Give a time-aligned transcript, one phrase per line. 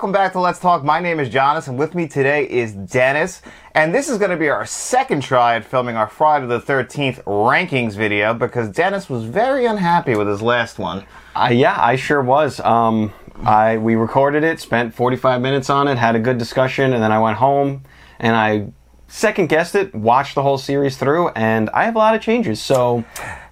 [0.00, 0.82] welcome back to Let's Talk.
[0.82, 3.42] My name is Jonas, and with me today is Dennis.
[3.74, 7.22] And this is going to be our second try at filming our Friday the 13th
[7.24, 11.04] rankings video because Dennis was very unhappy with his last one.
[11.36, 12.60] Uh, yeah, I sure was.
[12.60, 13.12] Um,
[13.44, 17.12] I we recorded it, spent 45 minutes on it, had a good discussion, and then
[17.12, 17.84] I went home
[18.18, 18.72] and I
[19.06, 22.58] second guessed it, watched the whole series through, and I have a lot of changes.
[22.62, 23.04] So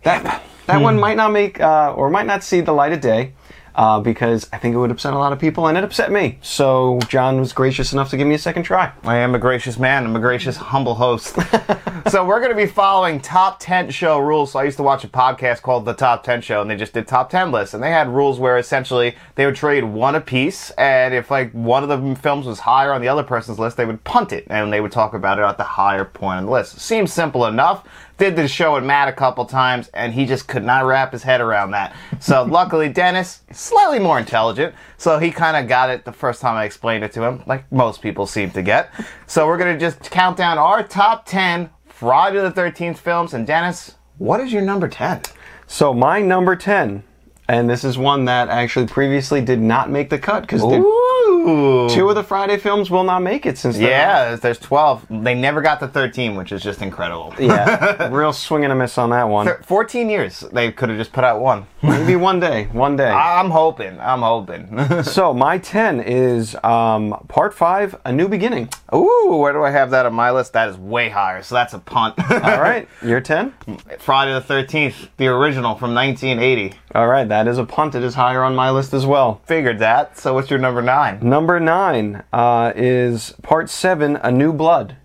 [0.04, 3.34] that that one might not make uh, or might not see the light of day.
[3.78, 6.40] Uh, because I think it would upset a lot of people, and it upset me.
[6.42, 8.90] So John was gracious enough to give me a second try.
[9.04, 10.04] I am a gracious man.
[10.04, 11.36] I'm a gracious, humble host.
[12.08, 14.50] so we're going to be following top 10 show rules.
[14.50, 16.92] So I used to watch a podcast called The Top 10 Show, and they just
[16.92, 17.72] did top 10 lists.
[17.72, 21.52] And they had rules where essentially they would trade one a piece, and if like
[21.52, 24.44] one of the films was higher on the other person's list, they would punt it,
[24.50, 26.80] and they would talk about it at the higher point on the list.
[26.80, 27.86] Seems simple enough
[28.18, 31.22] did the show with Matt a couple times, and he just could not wrap his
[31.22, 31.96] head around that.
[32.20, 36.56] So luckily, Dennis, slightly more intelligent, so he kind of got it the first time
[36.56, 38.90] I explained it to him, like most people seem to get.
[39.26, 43.94] So we're gonna just count down our top ten Friday the Thirteenth films, and Dennis,
[44.18, 45.22] what is your number ten?
[45.70, 47.04] So my number 10,
[47.48, 52.14] and this is one that actually previously did not make the cut because two of
[52.14, 55.06] the Friday films will not make it since Yeah, there's 12.
[55.10, 57.34] They never got to 13, which is just incredible.
[57.38, 59.46] yeah, real swing and a miss on that one.
[59.46, 61.66] Thir- 14 years, they could have just put out one.
[61.82, 63.08] Maybe one day, one day.
[63.10, 63.98] I'm hoping.
[64.00, 65.02] I'm hoping.
[65.04, 68.68] so my 10 is um, part five, A New Beginning.
[68.94, 70.52] Ooh, where do I have that on my list?
[70.54, 72.14] That is way higher, so that's a punt.
[72.30, 73.52] All right, your 10?
[73.98, 76.76] Friday the 13th, the original from 1980.
[76.94, 77.94] All right, that is a punt.
[77.94, 79.40] It is higher on my list as well.
[79.44, 80.18] Figured that.
[80.18, 81.20] So what's your number nine?
[81.22, 84.96] Number nine uh, is part seven, A New Blood.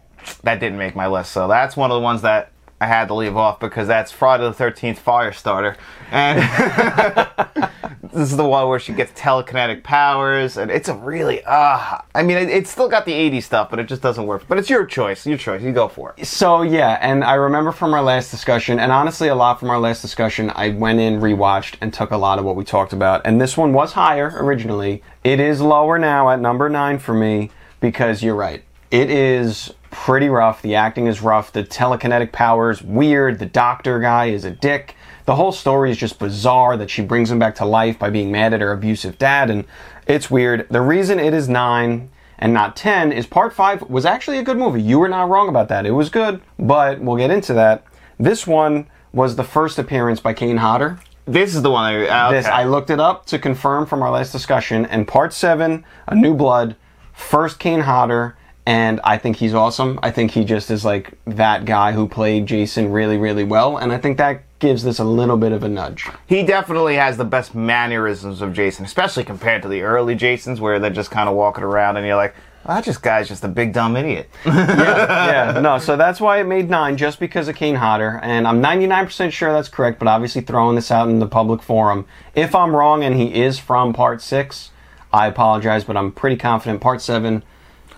[0.43, 3.13] That didn't make my list, so that's one of the ones that I had to
[3.13, 5.75] leave off because that's Friday the 13th Firestarter.
[6.11, 6.39] And
[8.13, 12.21] this is the one where she gets telekinetic powers, and it's a really, ah, I
[12.21, 14.45] mean, it, it's still got the 80s stuff, but it just doesn't work.
[14.47, 15.61] But it's your choice, your choice.
[15.61, 16.25] You go for it.
[16.25, 19.79] So yeah, and I remember from our last discussion, and honestly, a lot from our
[19.79, 23.21] last discussion, I went in, rewatched, and took a lot of what we talked about.
[23.25, 25.01] And this one was higher originally.
[25.23, 27.49] It is lower now at number nine for me
[27.79, 28.63] because you're right.
[28.91, 30.61] It is pretty rough.
[30.61, 31.51] The acting is rough.
[31.51, 33.39] The telekinetic powers weird.
[33.39, 34.95] The doctor guy is a dick.
[35.25, 38.31] The whole story is just bizarre that she brings him back to life by being
[38.31, 39.65] mad at her abusive dad, and
[40.07, 40.67] it's weird.
[40.69, 44.57] The reason it is nine and not 10 is part 5 was actually a good
[44.57, 44.81] movie.
[44.81, 45.85] You were not wrong about that.
[45.85, 47.85] It was good, but we'll get into that.
[48.19, 50.99] This one was the first appearance by Kane Hodder.
[51.25, 52.37] This is the one I, ah, okay.
[52.37, 56.15] This I looked it up to confirm from our last discussion and part 7, A
[56.15, 56.75] New Blood,
[57.13, 58.35] first Kane Hodder
[58.65, 59.99] and I think he's awesome.
[60.01, 63.93] I think he just is like that guy who played Jason really really well and
[63.93, 66.07] I think that gives this a little bit of a nudge.
[66.25, 70.79] He definitely has the best mannerisms of Jason, especially compared to the early Jasons where
[70.79, 72.33] they're just kind of walking around and you're like,
[72.65, 74.29] well, that just guy's just a big dumb idiot.
[74.45, 75.79] yeah, yeah, no.
[75.79, 79.51] So that's why it made nine, just because of Kane Hodder, and I'm 99% sure
[79.51, 79.99] that's correct.
[79.99, 83.59] But obviously, throwing this out in the public forum, if I'm wrong and he is
[83.59, 84.71] from Part Six,
[85.11, 87.43] I apologize, but I'm pretty confident Part Seven.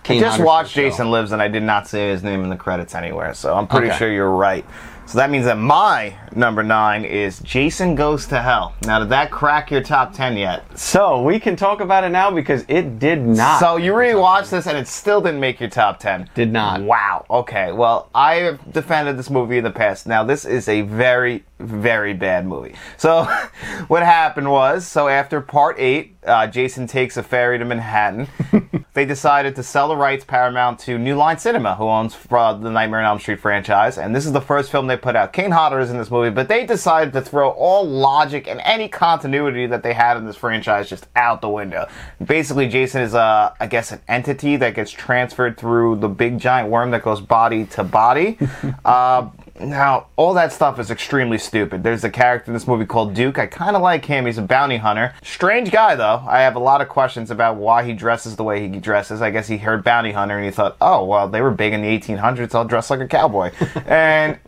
[0.02, 0.74] Kane Just Hodder's watched.
[0.74, 3.68] Jason Lives and I did not see his name in the credits anywhere, so I'm
[3.68, 3.98] pretty Okay.
[3.98, 4.64] sure you're right.
[5.06, 8.74] So that means that my number nine is Jason Goes to Hell.
[8.82, 10.78] Now, did that crack your top 10 yet?
[10.78, 13.60] So we can talk about it now because it did not.
[13.60, 16.30] So you rewatched this and it still didn't make your top 10.
[16.34, 16.82] Did not.
[16.82, 17.24] Wow.
[17.30, 17.72] Okay.
[17.72, 20.06] Well, I have defended this movie in the past.
[20.06, 22.74] Now, this is a very, very bad movie.
[22.96, 23.24] So,
[23.88, 28.28] what happened was, so after part eight, uh, Jason takes a ferry to Manhattan.
[28.94, 32.70] they decided to sell the rights, Paramount, to New Line Cinema, who owns uh, the
[32.70, 33.98] Nightmare on Elm Street franchise.
[33.98, 35.32] And this is the first film they put out.
[35.32, 38.88] Kane Hodder is in this movie, but they decided to throw all logic and any
[38.88, 41.88] continuity that they had in this franchise just out the window.
[42.24, 46.70] Basically, Jason is, uh, I guess, an entity that gets transferred through the big giant
[46.70, 48.38] worm that goes body to body.
[48.84, 49.28] uh,
[49.60, 51.82] now, all that stuff is extremely stupid.
[51.82, 53.38] There's a character in this movie called Duke.
[53.38, 54.26] I kind of like him.
[54.26, 55.14] He's a bounty hunter.
[55.22, 56.22] Strange guy, though.
[56.28, 59.22] I have a lot of questions about why he dresses the way he dresses.
[59.22, 61.80] I guess he heard bounty hunter and he thought, oh, well, they were big in
[61.82, 62.54] the 1800s.
[62.54, 63.50] I'll dress like a cowboy.
[63.86, 64.38] and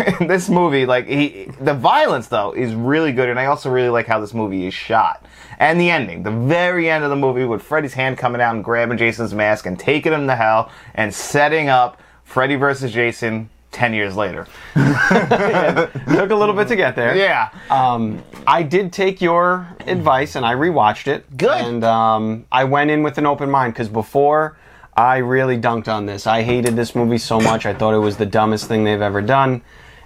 [0.20, 3.28] in this movie, like, he, the violence, though, is really good.
[3.28, 5.24] And I also really like how this movie is shot.
[5.58, 8.64] And the ending, the very end of the movie with Freddy's hand coming out and
[8.64, 13.94] grabbing Jason's mask and taking him to hell and setting up Freddy versus Jason 10
[13.94, 14.46] years later.
[14.74, 17.16] Took a little bit to get there.
[17.16, 17.50] Yeah.
[17.70, 21.36] Um, I did take your advice and I rewatched it.
[21.36, 21.60] Good.
[21.60, 24.56] And um, I went in with an open mind because before
[24.96, 26.26] I really dunked on this.
[26.26, 27.66] I hated this movie so much.
[27.66, 29.62] I thought it was the dumbest thing they've ever done.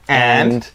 [0.09, 0.71] And?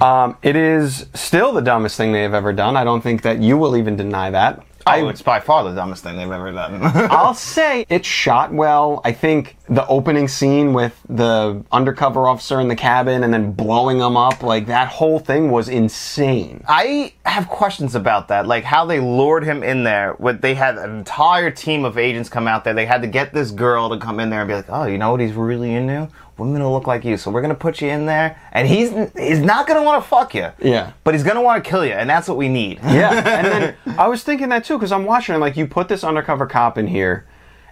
[0.00, 2.76] um, it is still the dumbest thing they have ever done.
[2.76, 4.64] I don't think that you will even deny that.
[4.86, 6.80] Oh, it's by far the dumbest thing they've ever done.
[6.82, 9.02] I'll say it's shot well.
[9.04, 13.98] I think the opening scene with the undercover officer in the cabin and then blowing
[13.98, 16.64] them up, like that whole thing was insane.
[16.66, 20.14] I have questions about that, like how they lured him in there.
[20.18, 22.72] With they had an entire team of agents come out there.
[22.72, 24.96] They had to get this girl to come in there and be like, "Oh, you
[24.96, 26.08] know what he's really into?
[26.38, 27.16] Women who look like you.
[27.16, 30.34] So we're gonna put you in there, and he's he's not gonna want to fuck
[30.34, 30.48] you.
[30.60, 30.92] Yeah.
[31.04, 32.78] but he's gonna want to kill you, and that's what we need.
[32.84, 35.38] Yeah, and then I was thinking that too because I'm watching it.
[35.38, 37.26] Like you put this undercover cop in here,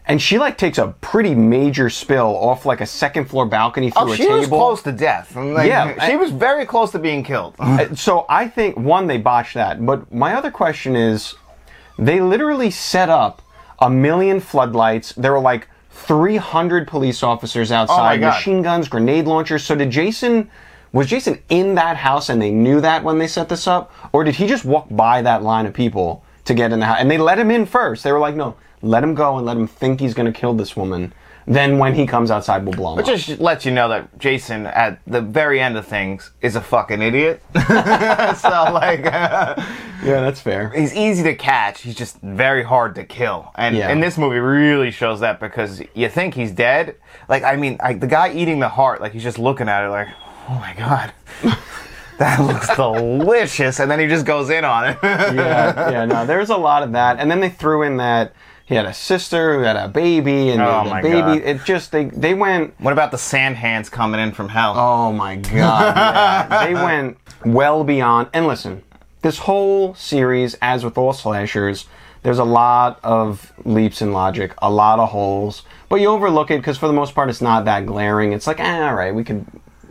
[0.07, 4.03] and she like takes a pretty major spill off like a second floor balcony through
[4.03, 4.39] Oh, a she table.
[4.39, 5.35] was close to death.
[5.37, 7.55] Like, Yeah, she I- was very close to being killed.
[7.61, 11.35] Uh, So I think one they botched that, but my other question is,
[11.99, 13.43] they literally set up
[13.79, 15.13] a million floodlights.
[15.13, 18.29] There were like 300 police officers oh outside, God.
[18.29, 19.65] machine guns, grenade launchers.
[19.65, 20.51] So did Jason?
[20.93, 24.25] Was Jason in that house and they knew that when they set this up, or
[24.25, 26.99] did he just walk by that line of people to get in the house?
[27.01, 28.05] And they let him in first.
[28.05, 30.55] They were like, "No, let him go and let him think he's going to kill
[30.55, 31.13] this woman."
[31.49, 33.17] Then when he comes outside, we'll blow him But up.
[33.19, 37.01] just lets you know that Jason, at the very end of things, is a fucking
[37.01, 37.41] idiot.
[37.55, 37.61] so
[38.73, 39.55] like, yeah,
[40.03, 40.71] that's fair.
[40.71, 41.83] he's easy to catch.
[41.83, 43.53] He's just very hard to kill.
[43.55, 43.89] And Yeah.
[43.91, 46.97] and this movie really shows that because you think he's dead.
[47.29, 49.89] Like I mean, like the guy eating the heart, like he's just looking at it
[49.91, 50.09] like,
[50.49, 51.13] oh my god.
[52.19, 54.97] That looks delicious, and then he just goes in on it.
[55.03, 58.33] yeah, yeah, no, there's a lot of that, and then they threw in that
[58.67, 61.21] he had a sister who had a baby, and Oh the, baby.
[61.21, 61.39] God.
[61.39, 62.75] It just they they went.
[62.81, 64.75] what about the sand hands coming in from hell?
[64.77, 65.53] Oh my god,
[65.97, 66.65] yeah.
[66.67, 68.29] they went well beyond.
[68.35, 68.83] And listen,
[69.23, 71.87] this whole series, as with all slashers,
[72.25, 76.59] there's a lot of leaps in logic, a lot of holes, but you overlook it
[76.59, 78.33] because for the most part, it's not that glaring.
[78.33, 79.47] It's like, eh, all right, we could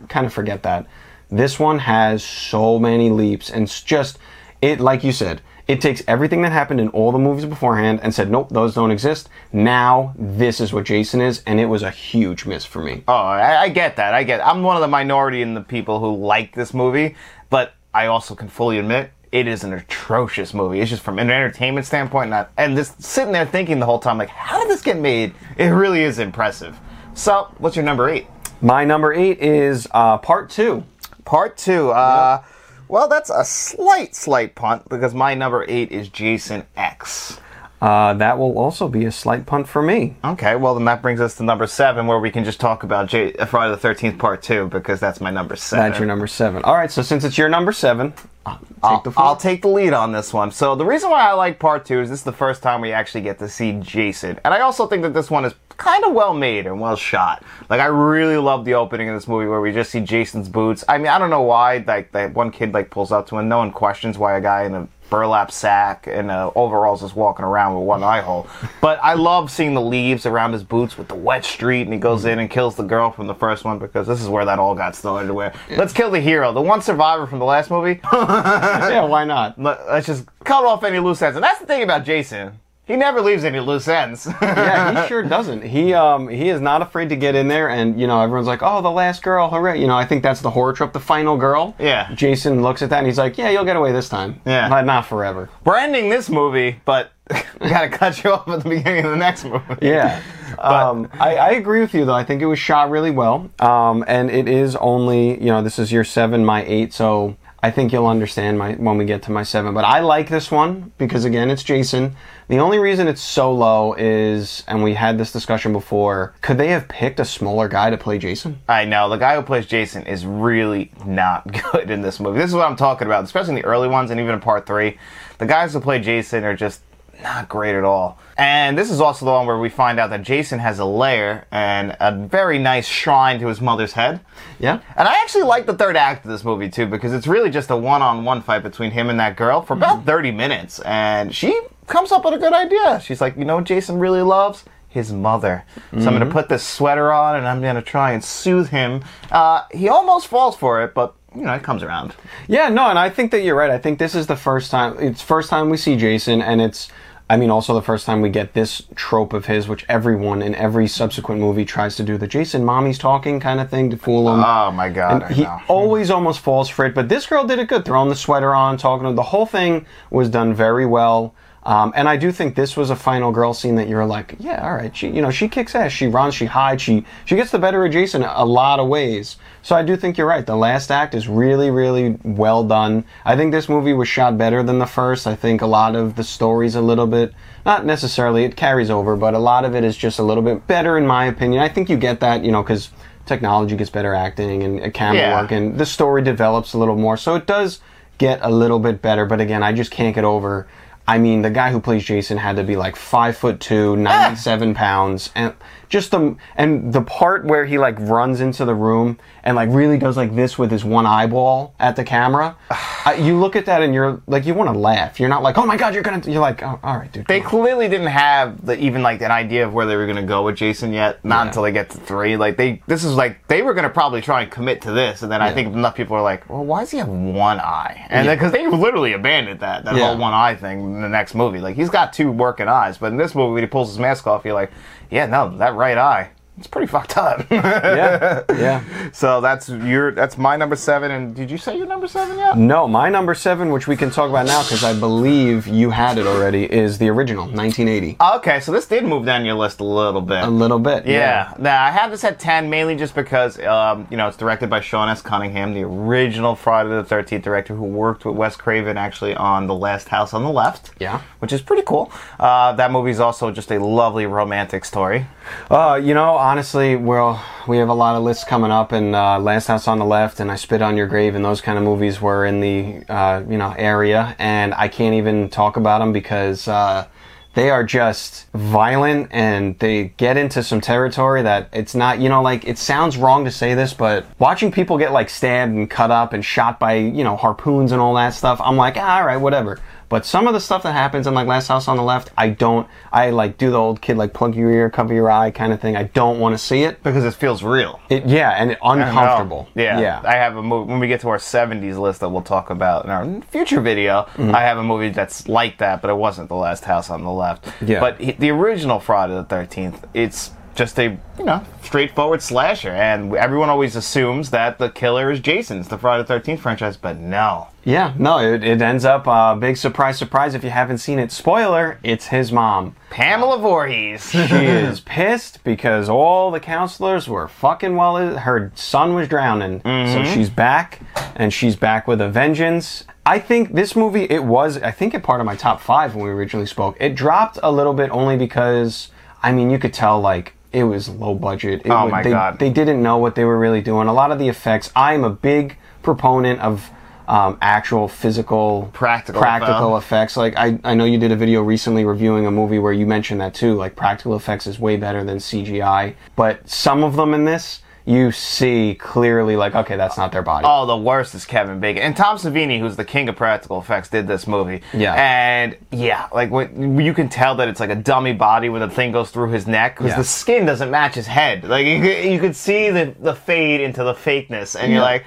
[0.08, 0.86] kind of forget that.
[1.30, 4.18] This one has so many leaps, and it's just
[4.60, 5.40] it, like you said.
[5.66, 8.92] It takes everything that happened in all the movies beforehand and said, nope, those don't
[8.92, 9.28] exist.
[9.52, 13.02] Now, this is what Jason is, and it was a huge miss for me.
[13.08, 14.14] Oh, I, I get that.
[14.14, 14.46] I get.
[14.46, 17.16] I'm one of the minority in the people who like this movie,
[17.50, 20.80] but I also can fully admit it is an atrocious movie.
[20.80, 24.18] It's just from an entertainment standpoint, not and just sitting there thinking the whole time,
[24.18, 25.34] like, how did this get made?
[25.56, 26.78] It really is impressive.
[27.14, 28.28] So, what's your number eight?
[28.60, 30.84] My number eight is uh, part two.
[31.24, 31.90] Part two.
[31.90, 32.42] Uh,
[32.88, 37.40] well, that's a slight, slight punt because my number eight is Jason X.
[37.80, 40.16] Uh, that will also be a slight punt for me.
[40.24, 43.06] Okay, well then that brings us to number seven, where we can just talk about
[43.06, 45.84] J- Friday the Thirteenth Part Two because that's my number seven.
[45.84, 46.64] That's your number seven.
[46.64, 48.14] All right, so since it's your number seven,
[48.46, 49.12] uh, take I'll, the.
[49.18, 50.52] I'll take the lead on this one.
[50.52, 52.92] So the reason why I like part two is this is the first time we
[52.92, 56.12] actually get to see Jason, and I also think that this one is kind of
[56.12, 57.42] well made and well shot.
[57.68, 60.84] Like I really love the opening of this movie where we just see Jason's boots.
[60.88, 63.48] I mean, I don't know why like that one kid like pulls up to him.
[63.48, 67.44] No one questions why a guy in a burlap sack and uh, overalls is walking
[67.44, 68.46] around with one eye hole.
[68.80, 71.98] But I love seeing the leaves around his boots with the wet street, and he
[71.98, 74.58] goes in and kills the girl from the first one because this is where that
[74.58, 75.32] all got started.
[75.32, 78.00] Where let's kill the hero, the one survivor from the last movie.
[78.12, 79.60] yeah, why not?
[79.60, 81.36] Let's just cut off any loose ends.
[81.36, 82.58] And that's the thing about Jason.
[82.86, 84.28] He never leaves any loose ends.
[84.42, 85.62] yeah, he sure doesn't.
[85.62, 88.62] He um he is not afraid to get in there, and you know everyone's like,
[88.62, 89.80] oh, the last girl, hooray!
[89.80, 91.74] You know, I think that's the horror trope, the final girl.
[91.80, 92.14] Yeah.
[92.14, 94.40] Jason looks at that and he's like, yeah, you'll get away this time.
[94.46, 94.68] Yeah.
[94.68, 95.50] but not forever.
[95.64, 97.10] We're ending this movie, but
[97.60, 99.64] we gotta cut you off at the beginning of the next movie.
[99.82, 100.22] Yeah.
[100.60, 102.14] um, I, I agree with you though.
[102.14, 103.50] I think it was shot really well.
[103.58, 107.70] Um, and it is only, you know, this is your seven, my eight, so I
[107.70, 109.74] think you'll understand my when we get to my seven.
[109.74, 112.14] But I like this one because again, it's Jason.
[112.48, 116.68] The only reason it's so low is, and we had this discussion before, could they
[116.68, 118.60] have picked a smaller guy to play Jason?
[118.68, 122.38] I know the guy who plays Jason is really not good in this movie.
[122.38, 124.66] This is what I'm talking about, especially in the early ones and even in part
[124.66, 124.98] three.
[125.38, 126.82] The guys who play Jason are just
[127.22, 128.18] not great at all.
[128.38, 131.46] And this is also the one where we find out that Jason has a lair
[131.50, 134.20] and a very nice shrine to his mother's head.
[134.58, 134.80] Yeah.
[134.96, 137.70] And I actually like the third act of this movie too because it's really just
[137.70, 142.12] a one-on-one fight between him and that girl for about 30 minutes and she comes
[142.12, 143.00] up with a good idea.
[143.00, 144.64] She's like, "You know what Jason really loves?
[144.88, 145.64] His mother.
[145.92, 148.70] So I'm going to put this sweater on and I'm going to try and soothe
[148.70, 152.14] him." Uh, he almost falls for it, but you know, it comes around.
[152.48, 153.70] Yeah, no, and I think that you're right.
[153.70, 156.88] I think this is the first time it's first time we see Jason and it's
[157.28, 160.54] I mean also the first time we get this trope of his which everyone in
[160.54, 164.32] every subsequent movie tries to do the Jason mommy's talking kind of thing to fool
[164.32, 164.44] him.
[164.44, 165.60] Oh my god, I he know.
[165.68, 168.76] always almost falls for it, but this girl did it good, throwing the sweater on,
[168.76, 169.16] talking to him.
[169.16, 171.34] The whole thing was done very well.
[171.66, 174.64] Um, and I do think this was a final girl scene that you're like, yeah,
[174.64, 177.50] all right, she, you know, she kicks ass, she runs, she hides, she she gets
[177.50, 179.36] the better of Jason a lot of ways.
[179.62, 180.46] So I do think you're right.
[180.46, 183.04] The last act is really, really well done.
[183.24, 185.26] I think this movie was shot better than the first.
[185.26, 189.16] I think a lot of the story's a little bit, not necessarily, it carries over,
[189.16, 191.60] but a lot of it is just a little bit better in my opinion.
[191.60, 192.90] I think you get that, you know, because
[193.26, 195.42] technology gets better acting and camera Yeah.
[195.42, 197.16] work, and the story develops a little more.
[197.16, 197.80] So it does
[198.18, 199.26] get a little bit better.
[199.26, 200.68] But again, I just can't get over.
[201.08, 204.30] I mean, the guy who plays Jason had to be like five foot two, ah!
[204.30, 205.54] 97 pounds, and
[205.88, 209.98] just the and the part where he like runs into the room and like really
[209.98, 212.56] does like this with his one eyeball at the camera.
[212.70, 215.20] uh, you look at that and you're like, you want to laugh.
[215.20, 216.20] You're not like, oh my god, you're gonna.
[216.28, 217.26] You're like, oh, all right, dude.
[217.26, 220.06] They come on." clearly didn't have the, even like an idea of where they were
[220.06, 221.24] going to go with Jason yet.
[221.24, 221.46] Not Yeah.
[221.48, 222.36] until they get to three.
[222.36, 225.22] Like they, this is like they were going to probably try and commit to this,
[225.22, 228.06] and then I think enough people are like, well, why does he have one eye?
[228.10, 228.34] And Yeah.
[228.34, 230.08] because they literally abandoned that that Yeah.
[230.08, 231.58] whole one eye thing in the next movie.
[231.60, 234.26] Like he's got two working eyes, but in this movie when he pulls his mask
[234.26, 234.70] off, you're like,
[235.10, 236.30] yeah, no, that right eye.
[236.58, 237.50] It's pretty fucked up.
[237.50, 238.82] yeah, yeah.
[239.12, 241.10] So that's your that's my number seven.
[241.10, 242.56] And did you say your number seven yet?
[242.56, 246.18] No, my number seven, which we can talk about now because I believe you had
[246.18, 248.16] it already, is the original 1980.
[248.36, 250.44] Okay, so this did move down your list a little bit.
[250.44, 251.06] A little bit.
[251.06, 251.54] Yeah.
[251.58, 254.80] Now I have this at ten mainly just because um, you know it's directed by
[254.80, 255.20] Sean S.
[255.20, 259.74] Cunningham, the original Friday the Thirteenth director who worked with Wes Craven actually on The
[259.74, 260.92] Last House on the Left.
[260.98, 261.20] Yeah.
[261.40, 262.10] Which is pretty cool.
[262.40, 265.26] Uh, that is also just a lovely romantic story.
[265.70, 269.36] Uh, you know, honestly, well, we have a lot of lists coming up, and uh,
[269.40, 271.82] Last House on the Left, and I Spit on Your Grave, and those kind of
[271.82, 276.12] movies were in the uh, you know area, and I can't even talk about them
[276.12, 277.08] because uh,
[277.54, 282.20] they are just violent, and they get into some territory that it's not.
[282.20, 285.72] You know, like it sounds wrong to say this, but watching people get like stabbed
[285.72, 288.96] and cut up and shot by you know harpoons and all that stuff, I'm like,
[288.96, 289.80] ah, all right, whatever.
[290.08, 292.50] But some of the stuff that happens in like Last House on the Left, I
[292.50, 292.88] don't.
[293.12, 295.80] I like do the old kid like plug your ear, cover your eye kind of
[295.80, 295.96] thing.
[295.96, 297.02] I don't want to see it.
[297.02, 298.00] Because it feels real.
[298.08, 299.68] It yeah, and uncomfortable.
[299.74, 300.22] Yeah, yeah.
[300.24, 303.04] I have a movie when we get to our '70s list that we'll talk about
[303.04, 304.22] in our future video.
[304.34, 304.54] Mm-hmm.
[304.54, 307.32] I have a movie that's like that, but it wasn't The Last House on the
[307.32, 307.66] Left.
[307.82, 307.98] Yeah.
[308.00, 313.34] But he- the original Friday the Thirteenth, it's just a you know straightforward slasher, and
[313.34, 317.68] everyone always assumes that the killer is Jason's the Friday the Thirteenth franchise, but no.
[317.84, 320.54] yeah, no, it, it ends up uh, big surprise, surprise.
[320.54, 322.94] If you haven't seen it, spoiler, it's his mom.
[323.10, 324.30] Pamela Voorhees.
[324.30, 328.36] She is pissed because all the counselors were fucking well.
[328.38, 331.00] Her son was drowning, so she's back,
[331.34, 333.04] and she's back with a vengeance.
[333.24, 336.24] I think this movie, it was, I think, a part of my top five when
[336.24, 336.96] we originally spoke.
[337.00, 339.10] It dropped a little bit only because,
[339.42, 341.82] I mean, you could tell like it was low budget.
[341.86, 342.58] It Oh my they, God.
[342.58, 344.08] They didn't know what they were really doing.
[344.08, 344.92] A lot of the effects.
[344.94, 346.90] I'm a big proponent of.
[347.28, 350.06] Um, actual physical Practical practical effect.
[350.06, 353.04] effects like I, I know you did a video recently reviewing a movie where you
[353.04, 357.34] mentioned that too like practical effects is way better than cgi but some of them
[357.34, 361.44] in this you see clearly like okay that's not their body Oh, the worst is
[361.44, 364.80] Kevin Bacon and Tom Savini, who's the king of practical effects, did this movie.
[364.94, 365.14] Yeah.
[365.14, 368.88] and yeah, like when, you can tell that it's like a dummy body when the
[368.88, 370.18] thing goes through his neck because Yeah.
[370.18, 371.64] the skin doesn't match his head.
[371.64, 371.96] Like you
[372.32, 375.24] you could see the the fade into the fakeness, and you're like,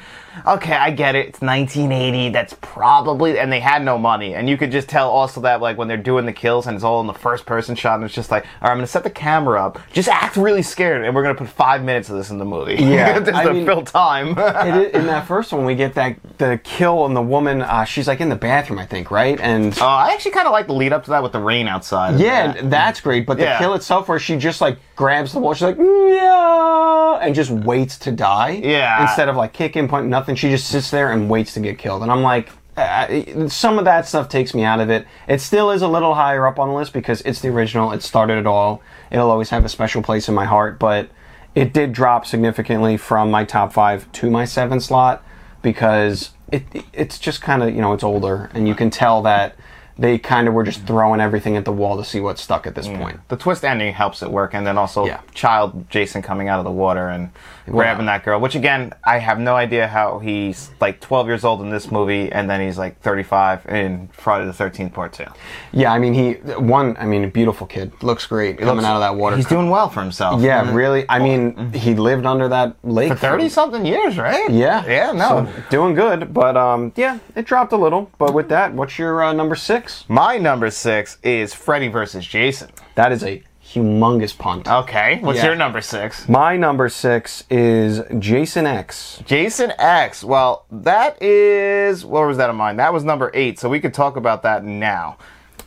[0.48, 1.28] okay, I get it.
[1.28, 2.30] It's 1980.
[2.30, 5.78] That's probably, and they had no money, and you could just tell also that like
[5.78, 8.14] when they're doing the kills and it's all in the first person shot, and it's
[8.14, 11.16] just like, all right, I'm gonna set the camera up, just act really scared, and
[11.16, 12.76] we're gonna put five minutes of this in the movie.
[12.76, 14.30] Yeah, just I to mean- fill time.
[14.38, 18.08] It in that first one we get that the kill and the woman uh, she's
[18.08, 20.74] like in the bathroom i think right and Uh, I actually kind of like the
[20.74, 22.20] lead up to that with the rain outside.
[22.20, 22.70] yeah that.
[22.70, 23.58] that's great but the Yeah.
[23.60, 27.98] kill itself where she just like grabs the wall she's like yeah and just waits
[27.98, 29.02] to die Yeah.
[29.02, 32.04] instead of like kicking punch nothing she just sits there and waits to get killed
[32.04, 35.06] and i'm like uh, some of that stuff takes me out of it.
[35.28, 37.92] It still is a little higher up on the list because it's the original.
[37.92, 38.82] It started it all.
[39.12, 41.10] It'll always have a special place in my heart, but
[41.56, 45.22] it did drop significantly from my top five to my seven slot
[45.62, 46.64] because it
[46.94, 49.56] it's just kind of you know it's older and you can tell that
[50.00, 50.88] they kind of were just mm.
[50.88, 52.98] throwing everything at the wall to see what stuck at this mm.
[53.00, 53.20] point.
[53.28, 55.20] the twist ending helps it work, and then also Yeah.
[55.34, 57.32] child Jason coming out of the water and
[57.72, 58.40] grabbing that girl.
[58.40, 62.32] Which again, I have no idea how he's like 12 years old in this movie,
[62.32, 65.26] and then he's like 35 in Friday the 13th Part Two.
[65.72, 68.96] Yeah, I mean he one I mean a beautiful kid looks great coming Looks- out
[68.96, 69.36] of that water.
[69.36, 70.42] He's doing well for himself.
[70.42, 71.06] yeah, really.
[71.10, 74.50] I mean he lived under that lake for 30 something years, right?
[74.50, 74.86] Yeah.
[74.86, 75.46] yeah, no.
[75.46, 78.10] So, doing good, but um, yeah, it dropped a little.
[78.18, 80.06] But with that, what's your uh, number six?
[80.08, 82.70] My number six is Freddy versus Jason.
[82.96, 83.42] That is a
[83.74, 84.68] humongous punt.
[84.68, 85.48] Okay, what's Yeah.
[85.48, 86.28] your number six?
[86.28, 89.22] My number six is Jason X.
[89.26, 90.24] Jason X.
[90.24, 92.78] Well, that is where was that of mine?
[92.78, 95.18] That was number eight, so we could talk about that now.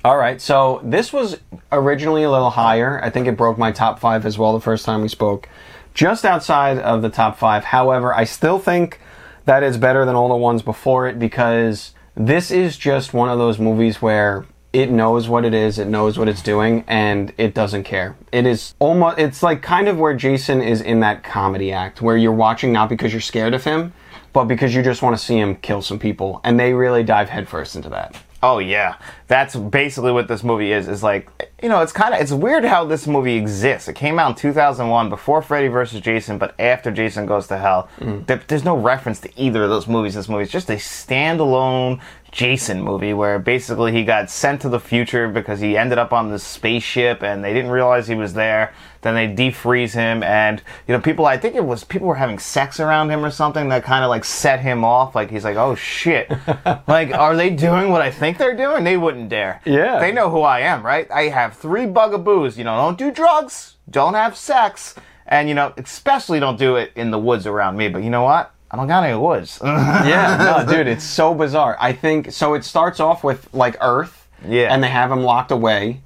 [0.04, 1.38] All right, so this was
[1.70, 3.00] originally a little higher.
[3.04, 5.48] I think it broke my top five as well the first time we spoke.
[5.94, 7.64] Just outside of the top five.
[7.64, 8.98] However, I still think
[9.44, 13.38] that is better than all the ones before it because this is just one of
[13.38, 17.54] those movies where it knows what it is, it knows what it's doing, and it
[17.54, 18.16] doesn't care.
[18.32, 22.16] It is almost, it's like kind of where Jason is in that comedy act where
[22.16, 23.92] you're watching not because you're scared of him,
[24.32, 26.40] but because you just want to see him kill some people.
[26.42, 28.16] And they really dive headfirst into that.
[28.44, 28.96] Oh yeah,
[29.28, 30.88] that's basically what this movie is.
[30.88, 31.30] Is like,
[31.62, 33.86] you know, it's kind of it's weird how this movie exists.
[33.86, 36.00] It came out in 2001, before Freddy vs.
[36.00, 37.88] Jason, but after Jason Goes to Hell.
[38.00, 38.24] Mm-hmm.
[38.24, 40.14] There, there's no reference to either of those movies.
[40.14, 42.00] This movie is just a standalone
[42.32, 46.30] Jason movie where basically he got sent to the future because he ended up on
[46.30, 48.72] this spaceship and they didn't realize he was there.
[49.02, 52.38] Then they defreeze him and you know people I think it was people were having
[52.38, 55.14] sex around him or something that kind of like set him off.
[55.14, 56.32] Like he's like oh shit.
[56.88, 58.82] Like are they doing what I think they're doing?
[58.82, 59.60] They wouldn't dare.
[59.66, 59.98] Yeah.
[59.98, 61.10] they know who I am right?
[61.10, 62.56] I have three bugaboos.
[62.56, 63.76] You know don't do drugs.
[63.90, 64.94] Don't have sex.
[65.26, 67.88] And you know especially don't do it in the woods around me.
[67.88, 71.76] But you know what I don't got any woods yeah, no, dude, it's so bizarre.
[71.78, 72.54] I think so.
[72.54, 74.72] It starts off with like Earth, Yeah.
[74.72, 76.00] and they have him locked away,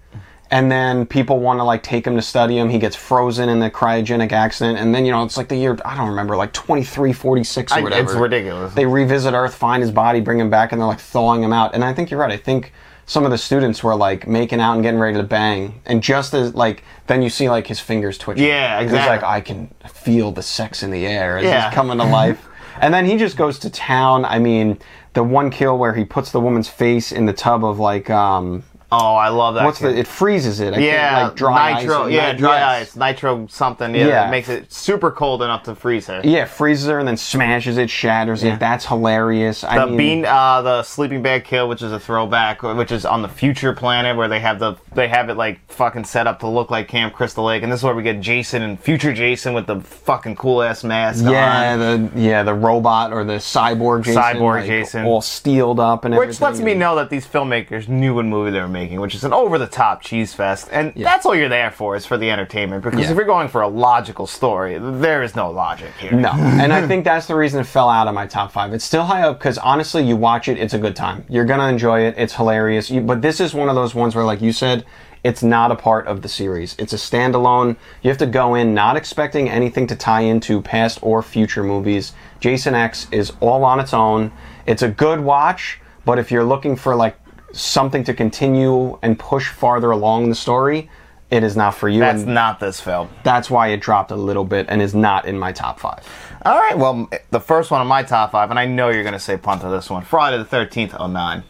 [0.51, 2.69] and then people want to like take him to study him.
[2.69, 5.79] He gets frozen in the cryogenic accident, and then you know it's like the year
[5.85, 8.11] I don't remember, like twenty three forty six or I- whatever.
[8.11, 8.75] it's ridiculous.
[8.75, 11.73] They revisit Earth, find his body, bring him back, and they're like thawing him out.
[11.75, 12.33] And I think you're right.
[12.33, 12.73] I think
[13.09, 16.35] some of the students were like making out and getting ready to bang, and just
[16.35, 18.45] as like then you see like his fingers twitching.
[18.45, 19.17] Yeah, He's exactly.
[19.19, 21.67] like I can feel the sex in the air as Yeah.
[21.69, 22.45] he's coming to life.
[22.81, 24.25] And then he just goes to town.
[24.25, 24.79] I mean,
[25.15, 28.65] the one kill where he puts the woman's face in the tub of like um
[28.93, 29.95] oh I love that what's kid.
[29.95, 30.75] the it freezes it.
[30.75, 32.05] I Yeah, like dry nitro.
[32.05, 32.13] ice.
[32.13, 32.89] yeah, nit- dry yes.
[32.91, 33.95] ice, nitro something.
[33.95, 34.07] Yeah, Yeah.
[34.25, 36.21] that makes it super cold enough to freeze her.
[36.25, 38.59] Yeah, freezes her and then smashes it, shatters it.
[38.61, 39.65] That's hilarious.
[39.65, 43.05] I The mean, bean, uh, the sleeping bag kill, which is a throwback, which is
[43.05, 46.41] on the future planet where they have the they have it like fucking set up
[46.41, 49.13] to look like Camp Crystal Lake, and this is where we get Jason and future
[49.13, 51.79] Jason with the fucking cool ass mask yeah, on.
[52.15, 55.05] the yeah the robot or the cyborg Jason, Cyborg like, Jason.
[55.05, 56.45] all steeled up and Which everything.
[56.47, 59.33] lets me know that these filmmakers knew what movie they were making, which is an
[59.33, 62.85] over-the-top cheese fest, and that's all you're there for is for the entertainment.
[62.85, 63.11] Because Yeah.
[63.11, 66.13] if you're going for a logical story, there is no logic here.
[66.13, 68.73] No, and I think that's the reason it fell out of my top five.
[68.75, 71.25] It's still high up because honestly, you watch it, it's a good time.
[71.29, 72.15] You're gonna enjoy it.
[72.19, 72.91] It's hilarious.
[72.91, 74.85] You, but this is one of those ones where, like you said,
[75.25, 76.77] it's not a part of the series.
[76.79, 77.77] It's a standalone.
[78.03, 82.13] You have to go in not expecting anything to tie into past or future movies.
[82.39, 84.31] Jason X is all on its own.
[84.67, 87.17] It's a good watch, but if you're looking for like
[87.59, 90.91] something to continue and push farther along the story,
[91.31, 92.01] it is not for you.
[92.01, 93.09] That's and not this film.
[93.25, 96.07] that's why it dropped a little bit and is not in my top five.
[96.45, 99.13] All right, well, the first one of my top five, and I know you're going
[99.13, 101.43] to say punt to this one Friday the 13th, 09.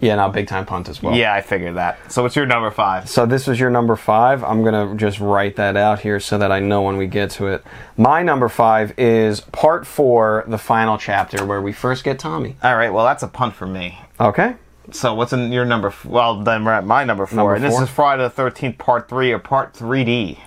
[0.00, 1.16] Yeah, now big time punt as well.
[1.16, 2.12] Yeah, I figured that.
[2.12, 3.08] So what's your number five?
[3.08, 4.44] So this was your number five.
[4.44, 7.46] I'm gonna just write that out here so that I know when we get to
[7.46, 7.64] it.
[7.96, 12.56] My number five is part four, the final chapter, where we first get Tommy.
[12.62, 13.98] All right, well, that's a punt for me.
[14.20, 14.56] Okay.
[14.92, 15.88] So what's in your number?
[15.88, 17.36] F- well, then we're at my number four.
[17.36, 17.82] Number and this four?
[17.82, 20.38] is Friday the 13th, part three or part 3D.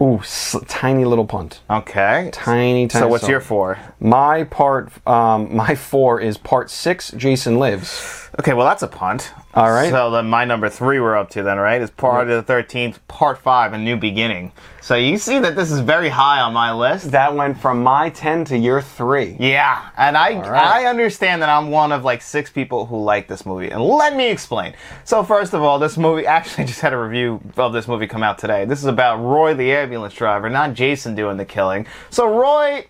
[0.00, 1.60] Ooh, s- tiny little punt.
[1.70, 2.30] Okay.
[2.32, 3.02] Tiny, tiny.
[3.02, 3.30] So what's song.
[3.30, 3.78] your four?
[3.98, 7.10] My part, um, my four is part six.
[7.12, 8.27] Jason lives.
[8.38, 9.32] Okay, well, that's a punt.
[9.54, 9.90] All right.
[9.90, 11.82] So then my number three we're up to then, right?
[11.82, 14.52] Is part of the 13th, part five, A New Beginning.
[14.80, 17.10] So you see that this is very high on my list.
[17.10, 19.36] That went from my ten to your three.
[19.40, 20.84] Yeah, and I right.
[20.84, 24.14] I understand that I'm one of like six people who like this movie, and let
[24.14, 24.74] me explain.
[25.04, 28.22] So first of all, this movie actually just had a review of this movie come
[28.22, 28.64] out today.
[28.64, 31.86] This is about Roy, the ambulance driver, not Jason doing the killing.
[32.08, 32.86] So Roy,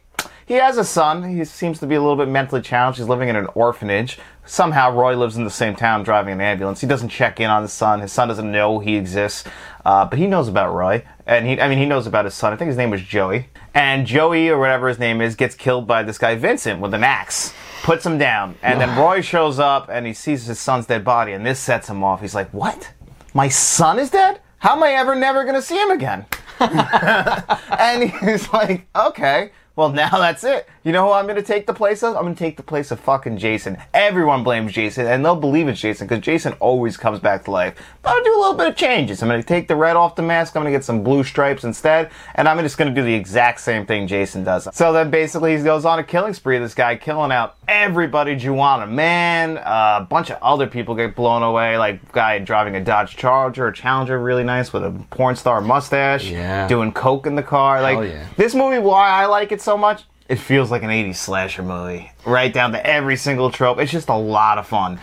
[0.49, 1.37] he has a son.
[1.37, 2.99] He seems to be a little bit mentally challenged.
[2.99, 4.19] He's living in an orphanage.
[4.47, 6.81] Somehow Roy lives in the same town driving an ambulance.
[6.81, 8.01] He doesn't check in on his son.
[8.01, 9.45] His son doesn't know he exists,
[9.85, 12.55] uh, but he knows about Roy, and he I mean he knows about his son.
[12.55, 13.49] I think his name was Joey.
[13.75, 17.05] And Joey or whatever his name is gets killed by this guy Vincent with an
[17.05, 17.53] axe.
[17.83, 21.33] Puts him down, and then Roy shows up and he sees his son's dead body,
[21.33, 22.23] and this sets him off.
[22.23, 22.91] He's like, "What?
[23.35, 24.41] My son is dead?
[24.61, 26.25] How am I ever never gonna see him again?"
[26.61, 30.69] and he's like, okay, well, now that's it.
[30.83, 32.17] You know who I'm going to take the place of?
[32.17, 33.79] I'm going to take the place of fucking Jason.
[33.95, 37.77] Everyone blames Jason, and they'll believe it's Jason because Jason always comes back to life.
[38.03, 39.23] But I'll do a little bit of changes.
[39.23, 40.57] I'm going to take the red off the mask.
[40.57, 43.15] I'm going to get some blue stripes instead, and I'm just going to do the
[43.15, 44.67] exact same thing Jason does.
[44.75, 46.59] So then basically he goes on a killing spree.
[46.59, 48.35] This guy killing out everybody.
[48.35, 51.79] Juana Man, uh, a bunch of other people get blown away.
[51.79, 56.31] Like guy driving a Dodge Charger, a Challenger, really nice with a porn star mustache.
[56.31, 56.67] Yeah.
[56.67, 57.81] Doing coke in the car.
[57.83, 58.27] Like yeah.
[58.37, 62.13] this movie, why I like it so much, it feels like an 80s slasher movie.
[62.25, 63.79] Right down to every single trope.
[63.79, 65.01] It's just a lot of fun.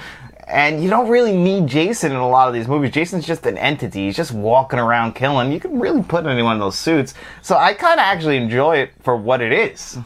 [0.47, 2.91] And you don't really need Jason in a lot of these movies.
[2.91, 4.05] Jason's just an entity.
[4.05, 5.51] He's just walking around killing.
[5.51, 7.15] You can really put anyone in those suits.
[7.41, 9.97] So I kind of actually enjoy it for what it is.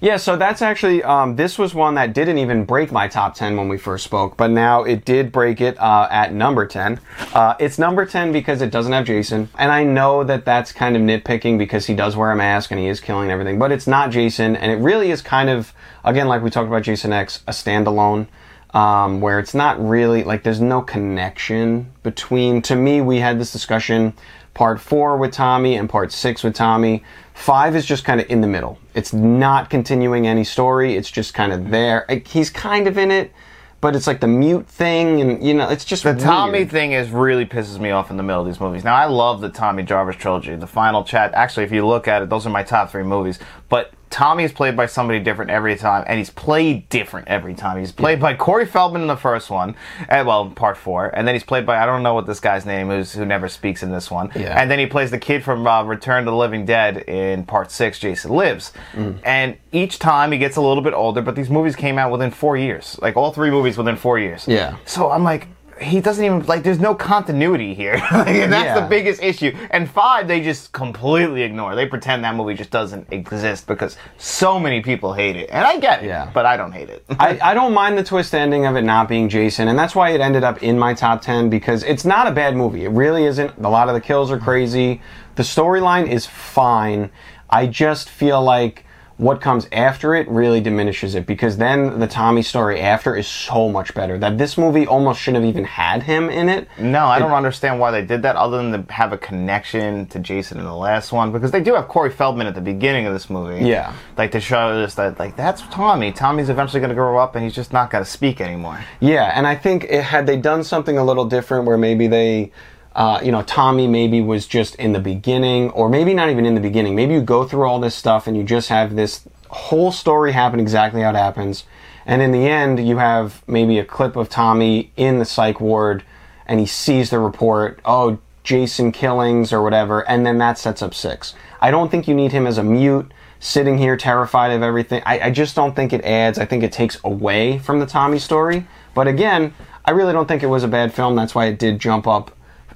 [0.00, 3.56] Yeah, so that's actually um, this was one that didn't even break my top ten
[3.56, 7.00] when we first spoke, but now it did break it uh, at number ten.
[7.32, 10.96] Uh, it's number ten because it doesn't have Jason, and I know that that's kind
[10.96, 13.86] of nitpicking because he does wear a mask and he is killing everything, but it's
[13.86, 15.72] not Jason, and it really is kind of
[16.04, 18.26] again like we talked about Jason X, a standalone.
[18.72, 22.60] Um, where it's not really like there's no connection between.
[22.62, 24.14] To me, we had this discussion
[24.54, 27.02] part four with Tommy and part six with Tommy.
[27.34, 28.78] Five is just kind of in the middle.
[28.94, 30.94] It's not continuing any story.
[30.94, 32.06] It's just kind of there.
[32.24, 33.32] He's kind of in it,
[33.80, 37.10] but it's like the mute thing, and you know, it's just The Tommy thing is
[37.10, 38.84] really pisses me off in the middle of these movies.
[38.84, 40.54] Now I love the Tommy Jarvis trilogy.
[40.54, 41.34] The final chat.
[41.34, 43.40] Actually, if you look at it, those are my top three movies.
[43.68, 47.80] But Tommy is played by somebody different every time, and he's played different every time.
[47.80, 49.74] He's played by Corey Feldman in the first one,
[50.08, 52.64] and well, part four, and then he's played by I don't know what this guy's
[52.64, 54.30] name is, who never speaks in this one.
[54.36, 54.56] Yeah.
[54.56, 57.72] And then he plays the kid from uh, Return to the Living Dead in part
[57.72, 58.72] six, Jason Lives.
[58.92, 59.18] Mm.
[59.24, 62.30] And each time he gets a little bit older, but these movies came out within
[62.30, 64.46] four years, like all three movies within four years.
[64.46, 64.76] Yeah.
[64.84, 65.48] So I'm like,
[65.80, 66.62] he doesn't even like.
[66.62, 68.80] There's no continuity here, Like, and that's Yeah.
[68.80, 69.56] the biggest issue.
[69.70, 71.74] And five, they just completely ignore.
[71.74, 75.78] They pretend that movie just doesn't exist because so many people hate it, and I
[75.78, 76.06] get it.
[76.06, 76.30] Yeah.
[76.32, 77.04] But I don't hate it.
[77.18, 80.10] I, I don't mind the twist ending of it not being Jason, and that's why
[80.10, 82.84] it ended up in my top 10 because it's not a bad movie.
[82.84, 83.52] It really isn't.
[83.58, 85.02] A lot of the kills are crazy.
[85.36, 87.10] The storyline is fine.
[87.50, 88.83] I just feel like
[89.16, 93.68] what comes after it really diminishes it because then the Tommy story after is so
[93.68, 96.66] much better that this movie almost shouldn't have even had him in it.
[96.80, 100.18] no, I don't understand why they did that, other than to have a connection to
[100.18, 103.12] Jason in the last one, because they do have Corey Feldman at the beginning of
[103.12, 103.64] this movie.
[103.64, 103.94] Yeah.
[104.16, 106.10] Like to show us that, like that's Tommy.
[106.10, 108.84] Tommy's eventually going to grow up, and he's just not going to speak anymore.
[109.00, 112.50] Yeah, and I think it, had they done something a little different, where maybe they,
[112.94, 116.54] uh, you know, Tommy maybe was just in the beginning, or maybe not even in
[116.54, 116.94] the beginning.
[116.94, 120.60] Maybe you go through all this stuff and you just have this whole story happen
[120.60, 121.64] exactly how it happens,
[122.06, 126.04] and in the end, you have maybe a clip of Tommy in the psych ward,
[126.46, 127.80] and he sees the report.
[127.84, 131.34] Oh, Jason killings or whatever, and then that sets up six.
[131.60, 135.02] I don't think you need him as a mute sitting here terrified of everything.
[135.04, 136.38] I, I just don't think it adds.
[136.38, 138.66] I think it takes away from the Tommy story.
[138.94, 139.54] But again,
[139.84, 141.14] I really don't think it was a bad film.
[141.14, 142.33] That's why it did jump up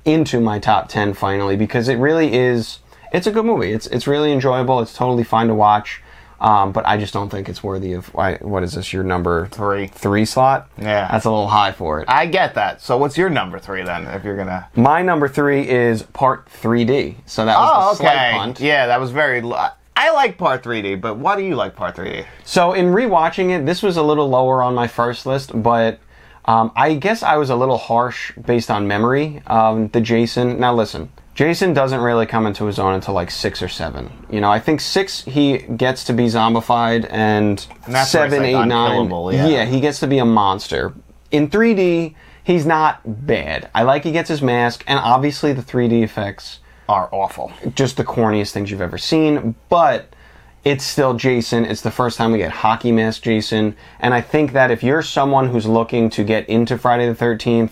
[0.08, 2.78] into my top 10 finally because it really is
[3.12, 3.72] it's a good movie.
[3.72, 4.80] It's it's really enjoyable.
[4.80, 6.02] It's totally fine to watch.
[6.40, 9.48] Um, but I just don't think it's worthy of why, what is this your number
[9.48, 9.88] Three.
[9.88, 10.70] three slot?
[10.78, 11.08] Yeah.
[11.10, 12.04] that's a little high for it.
[12.08, 12.80] I get that.
[12.80, 14.06] So what's your number three then?
[14.06, 14.68] If you're gonna.
[14.76, 17.16] My number three is Part 3D.
[17.26, 18.30] So that was Oh, okay.
[18.34, 18.60] punt.
[18.60, 19.40] Yeah, that was very.
[19.40, 22.24] L- I like Part 3D, but why do you like Part 3D?
[22.44, 25.98] So in rewatching it, this was a little lower on my first list, but
[26.48, 29.42] um, I guess I was a little harsh based on memory.
[29.46, 30.58] Um, the Jason.
[30.58, 34.11] Now listen, Jason doesn't really come into his own until like six or seven.
[34.30, 38.32] You know, I think six he gets to be zombified, and, And that's where it's,
[38.34, 38.92] seven, eight, nine.
[38.92, 39.66] unkillable, yeah.
[39.66, 40.94] he gets to be a monster.
[41.30, 43.70] In 3D, he's not bad.
[43.74, 47.52] I like he gets his mask, and obviously the 3D effects Are awful.
[47.74, 50.12] just the corniest things you've ever seen, but
[50.68, 51.64] it's still Jason.
[51.64, 53.74] It's the first time we get hockey mask Jason.
[54.00, 57.70] And I think that if you're someone who's looking to get into Friday the 13th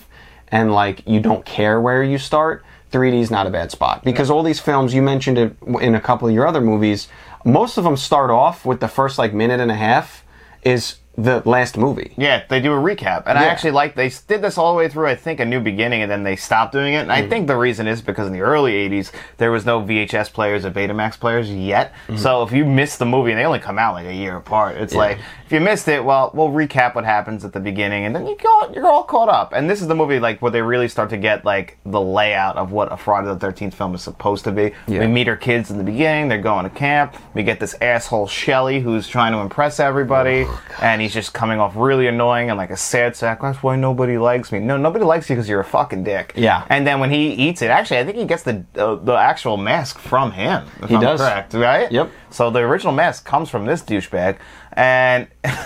[0.48, 4.02] and like you don't care where you start, 3D is not a bad spot.
[4.02, 7.08] Because all these films, you mentioned it in a couple of your other movies,
[7.44, 10.24] most of them start off with the first like minute and a half
[10.62, 12.12] is the last movie.
[12.16, 14.88] Yeah, they do a recap, and I actually like they did this all the way
[14.88, 15.06] through.
[15.06, 16.98] I think a New Beginning, and then they stopped doing it.
[16.98, 17.14] And Mm.
[17.14, 20.64] I think the reason is because in the early '80s there was no VHS players
[20.64, 21.92] or Betamax players yet.
[22.08, 22.16] Mm-hmm.
[22.18, 24.76] So if you miss the movie, and they only come out like a year apart,
[24.76, 28.14] it's like if you missed it, well, we'll recap what happens at the beginning, and
[28.14, 29.52] then you go, you're all caught up.
[29.54, 32.56] And this is the movie like where they really start to get like the layout
[32.56, 34.72] of what a Friday the Thirteenth film is supposed to be.
[34.88, 35.00] Yeah.
[35.00, 36.28] We meet our kids in the beginning.
[36.28, 37.14] They're going to camp.
[37.34, 41.60] We get this asshole Shelly who's trying to impress everybody, Oh, and he's just coming
[41.60, 43.40] off really annoying and like a sad sack.
[43.40, 44.58] That's why nobody likes me.
[44.58, 46.32] No, nobody likes you because you're a fucking dick.
[46.36, 46.66] Yeah.
[46.68, 49.56] And then when he eats it, actually, I think he gets the uh, the actual
[49.56, 50.66] mask from him.
[50.82, 51.20] If He I'm does.
[51.20, 51.90] correct, right?
[51.92, 52.10] Yep.
[52.30, 54.36] So the original mask comes from this douchebag,
[54.76, 55.28] and.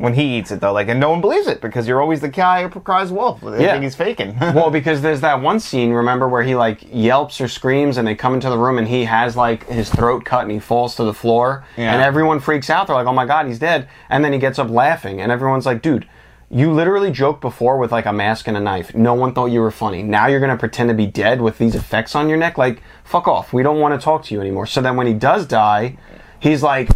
[0.00, 2.28] When he eats it, though, like, and no one believes it because you're always the
[2.28, 3.40] guy who cries wolf.
[3.40, 3.72] They Yeah.
[3.72, 4.38] think he's faking.
[4.40, 8.14] well, because there's that one scene, remember, where he like yelps or screams and they
[8.14, 11.02] come into the room and he has like his throat cut and he falls to
[11.02, 11.92] the floor Yeah.
[11.92, 12.86] and everyone freaks out.
[12.86, 13.88] They're like, oh my god, he's dead.
[14.08, 16.06] And then he gets up laughing and everyone's like, dude,
[16.48, 18.94] you literally joked before with like a mask and a knife.
[18.94, 20.04] No one thought you were funny.
[20.04, 22.56] Now you're going to pretend to be dead with these effects on your neck?
[22.56, 23.52] Like, fuck off.
[23.52, 24.66] We don't want to talk to you anymore.
[24.66, 25.96] So then when he does die,
[26.40, 26.88] he's like,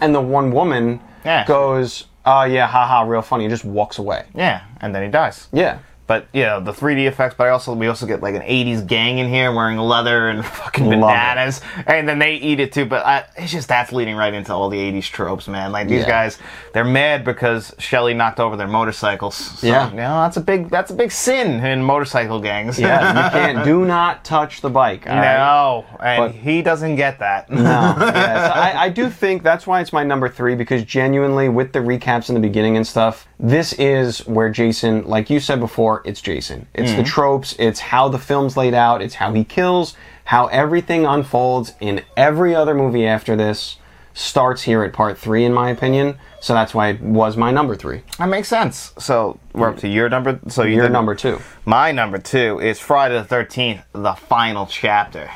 [0.00, 1.44] and the one woman Yeah.
[1.46, 3.44] goes, Oh yeah, haha, real funny.
[3.44, 4.24] He just walks away.
[4.34, 5.48] Yeah, and then he dies.
[5.52, 5.78] Yeah.
[6.06, 8.86] But you know the 3D effects, but I also we also get like an 80s
[8.86, 11.00] gang in here wearing leather and fucking Love it.
[11.00, 12.84] bananas, and then they eat it too.
[12.84, 15.72] But I, it's just that's leading right into all the 80s tropes, man.
[15.72, 16.08] Like these Yeah.
[16.08, 16.38] guys,
[16.74, 19.34] they're mad because Shelly knocked over their motorcycles.
[19.34, 19.88] So, Yeah.
[19.90, 22.78] you know that's a big that's a big sin in motorcycle gangs.
[22.78, 23.64] Yeah, you can't.
[23.64, 25.06] Do not touch the bike.
[25.08, 25.36] all right?
[25.38, 27.48] no, and But- he doesn't get that.
[27.48, 27.62] No,
[27.98, 32.28] I, I do think that's why it's my number three because genuinely, with the recaps
[32.28, 36.66] in the beginning and stuff, this is where Jason, like you said before, it's Jason.
[36.74, 37.04] It's the mm-hmm.
[37.04, 42.02] tropes, it's how the film's laid out, it's how he kills, how everything unfolds in
[42.16, 43.76] every other movie after this
[44.14, 46.16] starts here at part three, in my opinion.
[46.40, 48.02] So that's why it was my number three.
[48.18, 48.92] That makes sense.
[48.98, 50.38] So we're up to your number.
[50.48, 51.40] So you Your number two.
[51.64, 55.30] My number two is Friday the Thirteenth, the final chapter.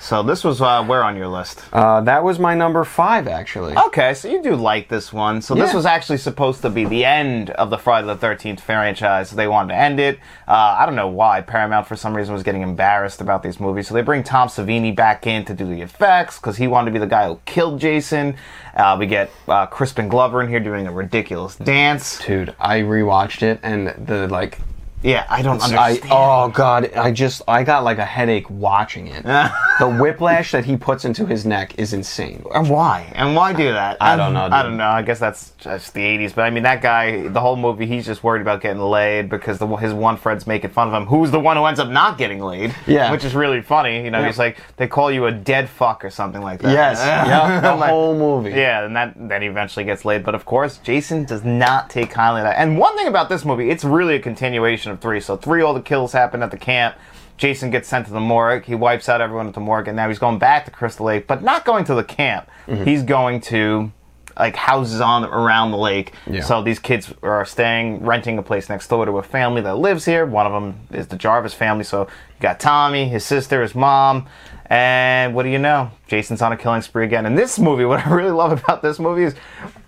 [0.00, 1.62] So this was uh, where on your list?
[1.72, 3.76] Uh, that was my number five, actually.
[3.76, 5.42] Okay, so you do like this one.
[5.42, 9.30] So this was actually supposed to be the end of the Friday the Thirteenth franchise.
[9.30, 10.18] They wanted to end it.
[10.48, 11.42] Uh, I don't know why.
[11.42, 14.96] Paramount for some reason was getting embarrassed about these movies, so they bring Tom Savini
[14.96, 17.78] back in to do the effects because he wanted to be the guy who killed
[17.78, 18.36] Jason.
[18.74, 22.24] Uh, we get uh, Crispin Glover in here doing a ridiculous dance.
[22.24, 24.58] Dude, I rewatched it and the like
[25.02, 29.22] Yeah, I don't I oh god, I just I got like a headache watching it.
[29.78, 32.44] the whiplash that he puts into his neck is insane.
[32.54, 33.10] And why?
[33.14, 33.96] And why do that?
[34.00, 34.88] I don't know, I don't know.
[34.88, 36.34] I guess that's just the '80s.
[36.34, 39.58] But I mean, that guy, the whole movie, he's just worried about getting laid because
[39.58, 41.06] the, his one friend's making fun of him.
[41.06, 42.74] Who's the one who ends up not getting laid?
[42.86, 43.10] Yeah.
[43.10, 44.04] which is really funny.
[44.04, 44.26] You know, Yeah.
[44.26, 46.72] he's like they call you a dead fuck or something like that.
[46.72, 48.50] Yes, yeah, the whole movie.
[48.50, 50.24] Yeah, and that then he eventually gets laid.
[50.24, 52.58] But of course, Jason does not take kindly to that.
[52.58, 55.20] And one thing about this movie, it's really a continuation of three.
[55.20, 56.96] So three, all the kills happen at the camp.
[57.36, 58.64] Jason gets sent to the morgue.
[58.64, 61.26] He wipes out everyone at the morgue, and now he's going back to Crystal Lake,
[61.26, 62.50] but not going to the camp.
[62.66, 62.84] Mm-hmm.
[62.84, 63.92] He's going to
[64.38, 66.12] like houses on around the lake.
[66.26, 66.42] Yeah.
[66.42, 70.04] So these kids are staying, renting a place next door to a family that lives
[70.04, 70.26] here.
[70.26, 71.84] One of them is the Jarvis family.
[71.84, 74.28] So you got Tommy, his sister, his mom,
[74.66, 75.90] and what do you know?
[76.06, 77.26] Jason's on a killing spree again.
[77.26, 79.34] And this movie, what I really love about this movie is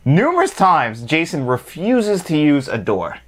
[0.05, 3.19] numerous times Jason refuses to use a door.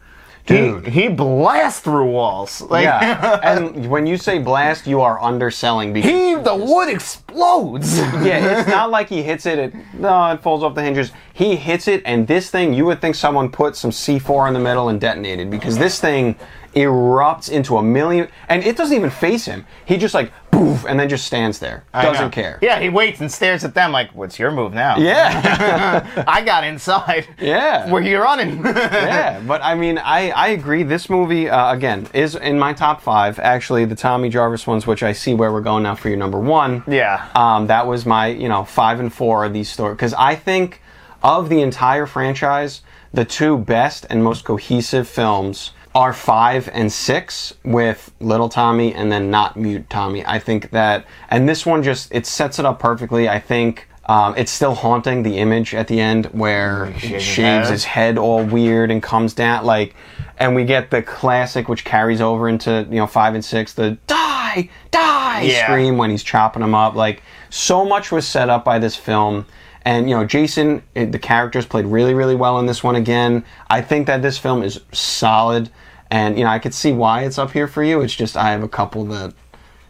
[0.47, 0.87] Dude.
[0.87, 2.61] He, he blasts through walls.
[2.61, 7.97] Like, Yeah, and when you say blast, you are underselling because he, the wood explodes.
[7.99, 9.59] yeah, it's not like he hits it.
[9.59, 11.13] It no, it falls off the hinges.
[11.33, 14.61] He hits it, and this thing, you would think someone put some C4 in the
[14.61, 16.37] middle and detonated because this thing
[16.75, 19.67] erupts into a million, and it doesn't even face him.
[19.85, 22.59] He just like poof, and then just stands there, I doesn't care.
[22.63, 26.65] Yeah, he waits and stares at them like, "What's your move now?" Yeah, I got
[26.65, 27.29] inside.
[27.41, 27.91] Yeah.
[27.91, 28.59] Where you running?
[28.65, 29.41] yeah.
[29.41, 30.83] But I mean, I I agree.
[30.83, 33.39] This movie uh, again is in my top five.
[33.39, 36.39] Actually, the Tommy Jarvis ones, which I see where we're going now for your number
[36.39, 36.83] one.
[36.87, 37.29] Yeah.
[37.35, 40.81] Um, that was my you know five and four of these stories because I think
[41.23, 42.83] of the entire franchise,
[43.13, 49.13] the two best and most cohesive films are five and six with Little Tommy and
[49.13, 50.25] then not Mute Tommy.
[50.27, 53.29] I think that, and this one just it sets it up perfectly.
[53.29, 53.89] I think.
[54.07, 57.73] Um, it's still haunting the image at the end where he shaves his shaves head.
[57.73, 59.95] his head all weird and comes down like,
[60.37, 63.93] and we get the classic which carries over into you know five and six the
[64.07, 65.65] die die Yeah.
[65.65, 66.95] scream when he's chopping him up.
[66.95, 69.47] Like so much was set up by this film.
[69.87, 73.43] And you know, Jason, the characters played really, really well in this one again.
[73.71, 75.71] I think that this film is solid,
[76.15, 78.01] and you know, I could see why it's up here for you.
[78.03, 79.35] It's just I have a couple that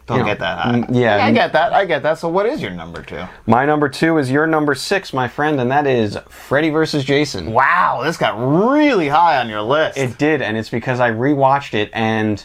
[0.07, 0.59] Don't you know, get that.
[0.59, 0.73] high.
[0.81, 1.25] mm, yeah.
[1.25, 1.73] I get that.
[1.75, 2.19] I get that.
[2.19, 3.23] So, what is your number two?
[3.47, 7.53] my number two is your number six, my friend, and that is Freddy versus Jason.
[7.53, 9.99] Wow, this got really high on your list.
[9.99, 12.43] It did, and it's because I rewatched it and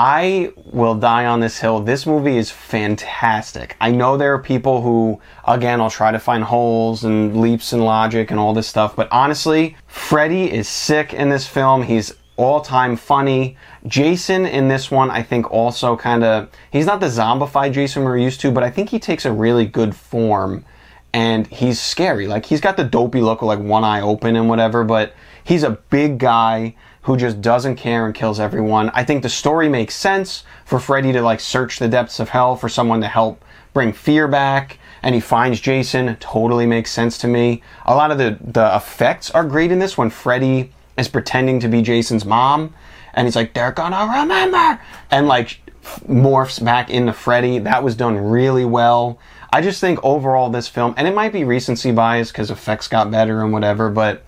[0.00, 1.80] I will die on this hill.
[1.80, 3.76] This movie is fantastic.
[3.80, 7.80] I know there are people who, again, I'll try to find holes and leaps in
[7.80, 11.82] logic and all this stuff, but honestly, Freddy is sick in this film.
[11.82, 13.56] He's all time funny.
[13.86, 18.16] Jason in this one, I think, also kind of, he's not the zombified Jason we're
[18.16, 20.64] used to, but I think he takes a really good form
[21.12, 22.26] and he's scary.
[22.26, 25.64] Like he's got the dopey look, with like one eye open and whatever, but he's
[25.64, 28.90] a big guy who just doesn't care and kills everyone.
[28.90, 32.54] I think the story makes sense for Freddy to like search the depths of hell
[32.54, 34.78] for someone to help bring fear back.
[35.02, 36.16] And he finds Jason.
[36.16, 37.62] Totally makes sense to me.
[37.86, 41.68] A lot of the the effects are great in this when Freddy is pretending to
[41.68, 42.74] be Jason's mom,
[43.14, 44.80] and he's like, "They're gonna remember,"
[45.10, 45.60] and like
[46.06, 47.58] morphs back into Freddy.
[47.60, 49.18] That was done really well.
[49.50, 53.10] I just think overall this film, and it might be recency bias because effects got
[53.10, 54.24] better and whatever, but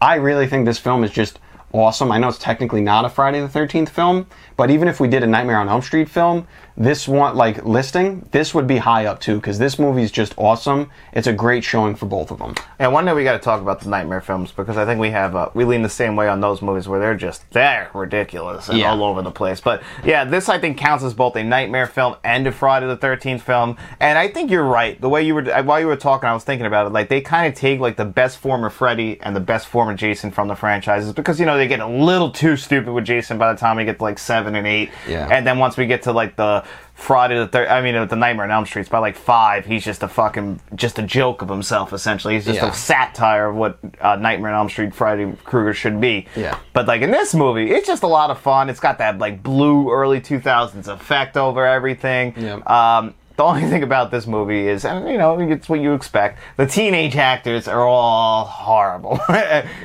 [0.00, 1.38] I really think this film is just
[1.72, 2.12] awesome.
[2.12, 4.26] I know it's technically not a Friday the 13th film,
[4.58, 8.28] but even if we did a Nightmare on Elm Street film, this one like listing,
[8.32, 10.90] this would be high up too because this movie is just awesome.
[11.12, 12.54] It's a great showing for both of them.
[12.78, 15.10] And one day we got to talk about the nightmare films because I think we
[15.10, 18.68] have uh, we lean the same way on those movies where they're just they're ridiculous
[18.68, 18.90] and Yeah.
[18.90, 19.60] all over the place.
[19.60, 22.96] But yeah, this I think counts as both a nightmare film and a Friday the
[22.96, 23.76] Thirteenth film.
[24.00, 25.00] And I think you're right.
[25.00, 26.92] The way you were while you were talking, I was thinking about it.
[26.92, 29.88] Like they kind of take like the best form of Freddy and the best form
[29.88, 33.04] of Jason from the franchises because you know they get a little too stupid with
[33.04, 34.90] Jason by the time we get to like seven and eight.
[35.08, 35.28] Yeah.
[35.30, 38.44] And then once we get to like the Friday the third, I mean, the Nightmare
[38.44, 39.64] on Elm Street's by like five.
[39.66, 41.92] He's just a fucking, just a joke of himself.
[41.92, 42.70] Essentially, he's just Yeah.
[42.70, 46.26] a satire of what uh, Nightmare on Elm Street Freddy Krueger should be.
[46.34, 46.58] Yeah.
[46.72, 48.68] But like in this movie, it's just a lot of fun.
[48.68, 52.34] It's got that like blue early two thousands effect over everything.
[52.36, 52.56] Yeah.
[52.66, 56.40] Um, the only thing about this movie is, and you know, it's what you expect.
[56.56, 59.20] The teenage actors are all horrible.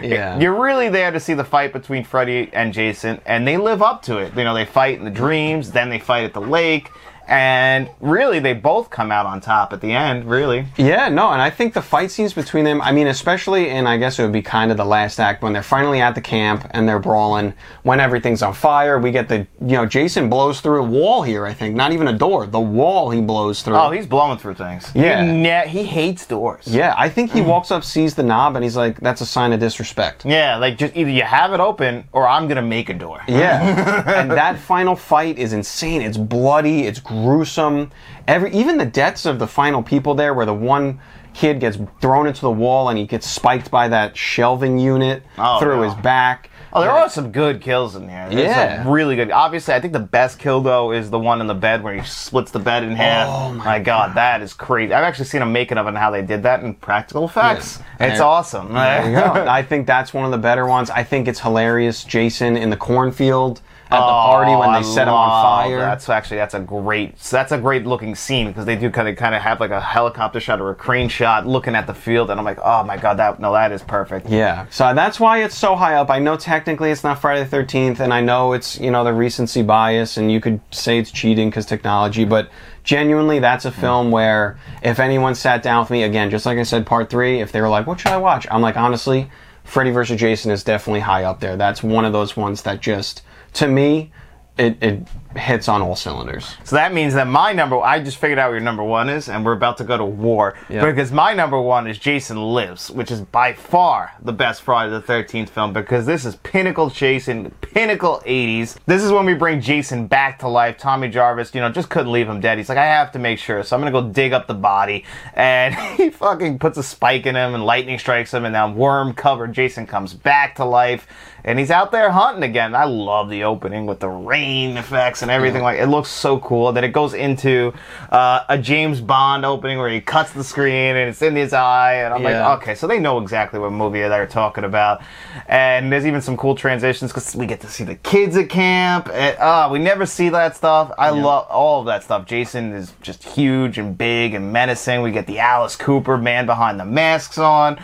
[0.02, 0.39] Yeah.
[0.39, 4.02] You're really there to see the fight between Freddy and Jason, and they live up
[4.04, 4.36] to it.
[4.36, 6.89] You know, they fight in the dreams, then they fight at the lake,
[7.28, 10.30] and really, they both come out on top at the end.
[10.30, 13.88] Really, Yeah, no, and I think the fight scenes between them, I mean, especially in,
[13.88, 16.22] I guess it would be kind of the last act when they're finally at the
[16.22, 19.00] camp and they're brawling, when everything's on fire.
[19.00, 21.76] We get the, you know, Jason blows through a wall here, I think.
[21.76, 23.76] Not even a door, the wall he blows through.
[23.76, 24.92] oh, he's blowing through things.
[24.94, 25.24] Yeah.
[25.24, 26.68] he, ne- he hates doors.
[26.68, 27.48] yeah, I think he mm.
[27.48, 30.26] walks up, sees the knob, and he's like, that's a sign of disrespect.
[30.26, 33.22] Yeah, like just either you have it open or I'm gonna make a door.
[33.28, 36.02] Yeah, and that final fight is insane.
[36.02, 36.84] It's bloody.
[36.84, 37.91] It's gruesome.
[38.28, 40.99] Every even the deaths of the final people there, where the one
[41.34, 45.60] kid gets thrown into the wall and he gets spiked by that shelving unit Oh,
[45.60, 45.82] through no.
[45.84, 46.49] his back.
[46.76, 48.28] Oh, there are some good kills in here.
[48.30, 48.84] There's Yeah.
[48.88, 49.30] really good.
[49.32, 52.02] Obviously, I think the best kill though is the one in the bed where he
[52.02, 53.28] splits the bed in half.
[53.30, 54.93] Oh, my god, that is crazy.
[54.93, 57.80] I've actually seen a making of and how they did that in practical effects.
[57.99, 58.08] Yeah.
[58.08, 58.73] It's There- awesome.
[58.73, 59.45] There you go.
[59.49, 60.89] I think that's one of the better ones.
[60.91, 62.04] I think it's hilarious.
[62.04, 63.62] Jason in the cornfield
[63.93, 65.79] at the party when Oh, they set him on oh, fire.
[65.79, 69.15] That's actually that's a great that's a great looking scene because they do kind of
[69.15, 72.29] kind of have like a helicopter shot or a crane shot looking at the field
[72.29, 74.29] and I'm like oh my god that no that is perfect.
[74.29, 76.10] Yeah, so that's why it's so high up.
[76.10, 79.13] I know technically it's not Friday the Thirteenth, and I know it's you know the
[79.13, 82.49] recency bias, and you could say it's cheating because technology, but
[82.84, 83.82] genuinely, that's a hmm.
[83.82, 87.41] film where if anyone sat down with me again, just like I said, part three,
[87.41, 89.29] if they were like, "What should I watch?" I'm like, honestly,
[89.63, 90.19] Freddy vs.
[90.19, 91.56] Jason is definitely high up there.
[91.56, 93.21] That's one of those ones that just,
[93.54, 94.12] to me,
[94.58, 96.56] it, it hits on all cylinders.
[96.63, 99.28] So that means that my number, I just figured out what your number one is,
[99.28, 100.56] and we're about to go to war.
[100.86, 105.02] Because my number one is Jason Lives, which is by far the best Friday the
[105.02, 108.78] 13th film because this is pinnacle Jason, pinnacle 80s.
[108.86, 110.78] This is when we bring Jason back to life.
[110.78, 112.60] Tommy Jarvis, you know, just couldn't leave him dead.
[112.60, 115.04] He's like, I have to make sure, so I'm gonna go dig up the body.
[115.34, 119.13] And he fucking puts a spike in him, and lightning strikes him, and now worm
[119.13, 121.08] covered Jason comes back to life.
[121.45, 122.73] And he's out there hunting again.
[122.73, 125.62] I love the opening with the rain effects and everything.
[125.62, 126.71] Like it looks so cool.
[126.71, 127.73] Then it goes into
[128.12, 131.95] uh, a James Bond opening where he cuts the screen and it's in his eye,
[131.95, 132.47] and I'm Yeah.
[132.47, 135.01] like, okay, so they know exactly what movie they're talking about.
[135.47, 139.10] And there's even some cool transitions because we get to see the kids at camp.
[139.12, 140.91] And, uh, we never see that stuff.
[140.97, 142.25] I love all of that stuff.
[142.25, 145.01] Jason is just huge and big and menacing.
[145.01, 147.79] We get the Alice Cooper man behind the masks on.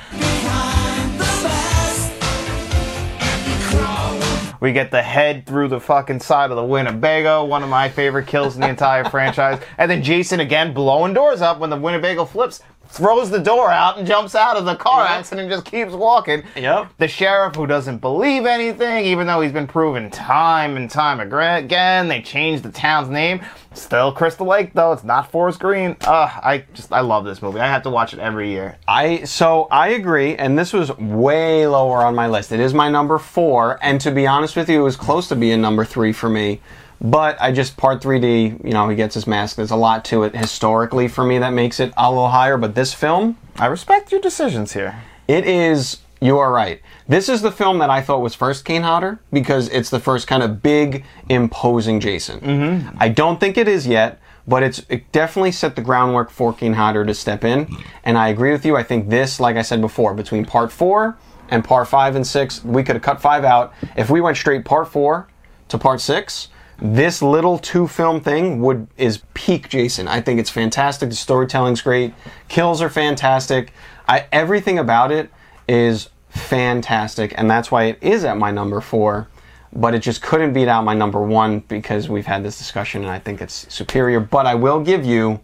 [4.59, 8.27] We get the head through the fucking side of the Winnebago, one of my favorite
[8.27, 9.61] kills in the entire franchise.
[9.77, 12.61] And then Jason again blowing doors up when the Winnebago flips,
[12.91, 15.11] throws the door out and jumps out of the car Yep.
[15.11, 16.43] accident and just keeps walking.
[16.55, 16.87] Yep.
[16.97, 22.07] The sheriff who doesn't believe anything, even though he's been proven time and time again.
[22.07, 23.41] They changed the town's name.
[23.73, 24.91] Still Crystal Lake though.
[24.91, 25.95] It's not Forest Green.
[26.01, 27.59] Ugh, I just I love this movie.
[27.59, 28.77] I have to watch it every year.
[28.87, 32.51] I so I agree, and this was way lower on my list.
[32.51, 35.35] It is my number four, and to be honest with you, it was close to
[35.35, 36.61] being number three for me.
[37.01, 39.55] But I just part 3D, you know, he gets his mask.
[39.55, 42.57] There's a lot to it historically for me that makes it a little higher.
[42.57, 45.01] But this film, I respect your decisions here.
[45.27, 45.99] it is.
[46.21, 46.81] You are right.
[47.07, 50.27] This is the film that I thought was first Kane Hodder because it's the first
[50.27, 52.41] kind of big, imposing Jason.
[52.41, 52.97] Mm-hmm.
[52.99, 56.73] I don't think it is yet, but it's it definitely set the groundwork for Kane
[56.73, 57.73] Hodder to step in.
[58.03, 58.75] And I agree with you.
[58.75, 62.65] I think this, like I said before, between part four and part five and six,
[62.65, 63.73] we could have cut five out.
[63.95, 65.29] If we went straight part four
[65.69, 66.49] to part six,
[66.81, 70.07] this little two film thing would is peak Jason.
[70.07, 71.09] I think it's fantastic.
[71.09, 72.13] The storytelling's great.
[72.47, 73.73] Kills are fantastic.
[74.07, 75.29] I everything about it
[75.67, 79.27] is fantastic, and that's why it is at my number four.
[79.71, 83.11] But it just couldn't beat out my number one because we've had this discussion, and
[83.11, 84.19] I think it's superior.
[84.19, 85.39] But I will give you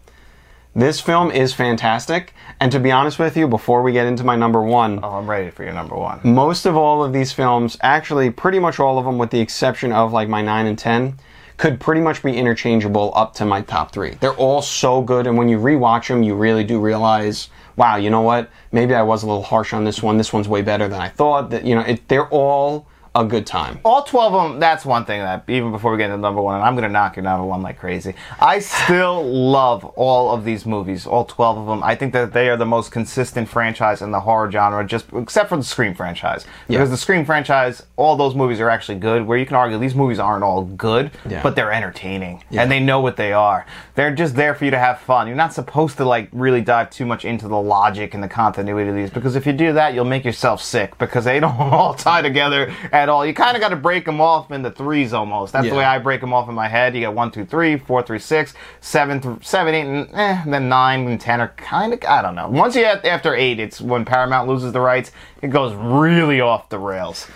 [0.76, 2.34] this film is fantastic.
[2.60, 5.28] And to be honest with you, before we get into my number one, Oh, I'm
[5.28, 6.20] ready for your number one.
[6.22, 9.90] most of all of these films, actually pretty much all of them with the exception
[9.92, 11.18] of like my 9 and 10,
[11.56, 14.10] could pretty much be interchangeable up to my top three.
[14.20, 18.10] They're all so good, and when you rewatch them, you really do realize, wow, you
[18.10, 18.50] know what?
[18.72, 20.18] Maybe I was a little harsh on this one.
[20.18, 21.48] This one's way better than I thought.
[21.50, 22.86] That you know, it, they're all
[23.20, 23.78] a good time.
[23.84, 26.54] all 12 of them that's one thing that even before we get into number one
[26.56, 28.14] and i'm going to knock your number one like crazy.
[28.40, 32.48] I still love all of these movies all 12 of them i think that they
[32.48, 36.46] are the most consistent franchise in the horror genre just except for the scream franchise.
[36.68, 39.94] Because the scream franchise all those movies are actually good where you can argue these
[39.94, 41.42] movies aren't all good Yeah.
[41.42, 43.66] but they're entertaining and they know what they are.
[43.94, 45.26] They're just there for you to have fun.
[45.26, 48.90] You're not supposed to like really dive too much into the logic and the continuity
[48.90, 51.94] of these because if you do that you'll make yourself sick because they don't all
[51.94, 52.72] tie together
[53.06, 53.24] at all.
[53.24, 55.52] You kind of got to break them off into threes almost.
[55.52, 56.94] That's the way i break them off in my head.
[56.96, 60.52] You got one two three four three six seven th- seven eight and, eh, and
[60.52, 62.48] then nine and ten are kind of i don't know.
[62.48, 66.68] Once you get after eight it's when paramount loses the rights it goes really off
[66.68, 67.28] the rails.